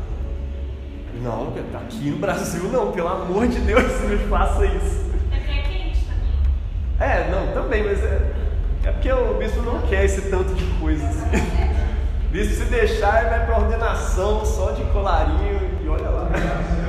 [1.21, 5.05] Não, tá aqui no Brasil não, pelo amor de Deus, não faça isso.
[5.31, 7.09] É porque é quente também.
[7.09, 8.31] É, não, também, mas é,
[8.83, 11.25] é porque o bispo não quer esse tanto de coisa assim.
[12.27, 16.29] O bispo se deixar, ele vai pra ordenação só de colarinho e olha lá.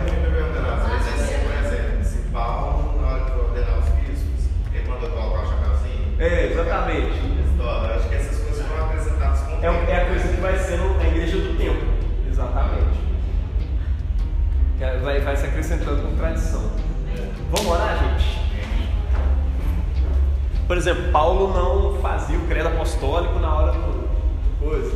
[6.18, 7.12] É, exatamente.
[7.58, 10.78] Eu acho que essas coisas foram apresentadas com É, é a coisa que vai ser
[10.78, 11.84] no- na igreja do tempo.
[12.28, 12.96] Exatamente.
[14.80, 16.70] É- Vai, vai se acrescentando com tradição.
[17.50, 18.46] Vamos orar, gente?
[20.66, 24.08] Por exemplo, Paulo não fazia o credo apostólico na hora do
[24.60, 24.92] coisa.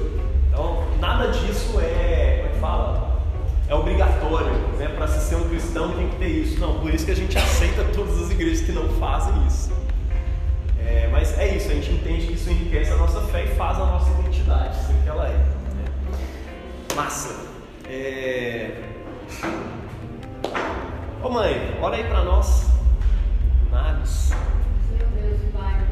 [0.48, 3.20] Então, nada disso é, como é que fala?
[3.68, 4.88] É obrigatório, né?
[4.97, 6.59] Para se ser um cristão tem que ter isso.
[6.60, 9.70] Não, por isso que a gente aceita todas as igrejas que não fazem isso.
[10.86, 13.78] É, mas é isso, a gente entende que isso enriquece a nossa fé e faz
[13.78, 15.32] a nossa identidade, ser o que ela é.
[15.32, 15.85] né?
[16.97, 17.48] Massa.
[17.89, 18.70] É...
[21.23, 22.66] Ô mãe, ora aí pra nós.
[23.70, 24.32] Nados.
[24.89, 25.86] Senhor Deus Pai,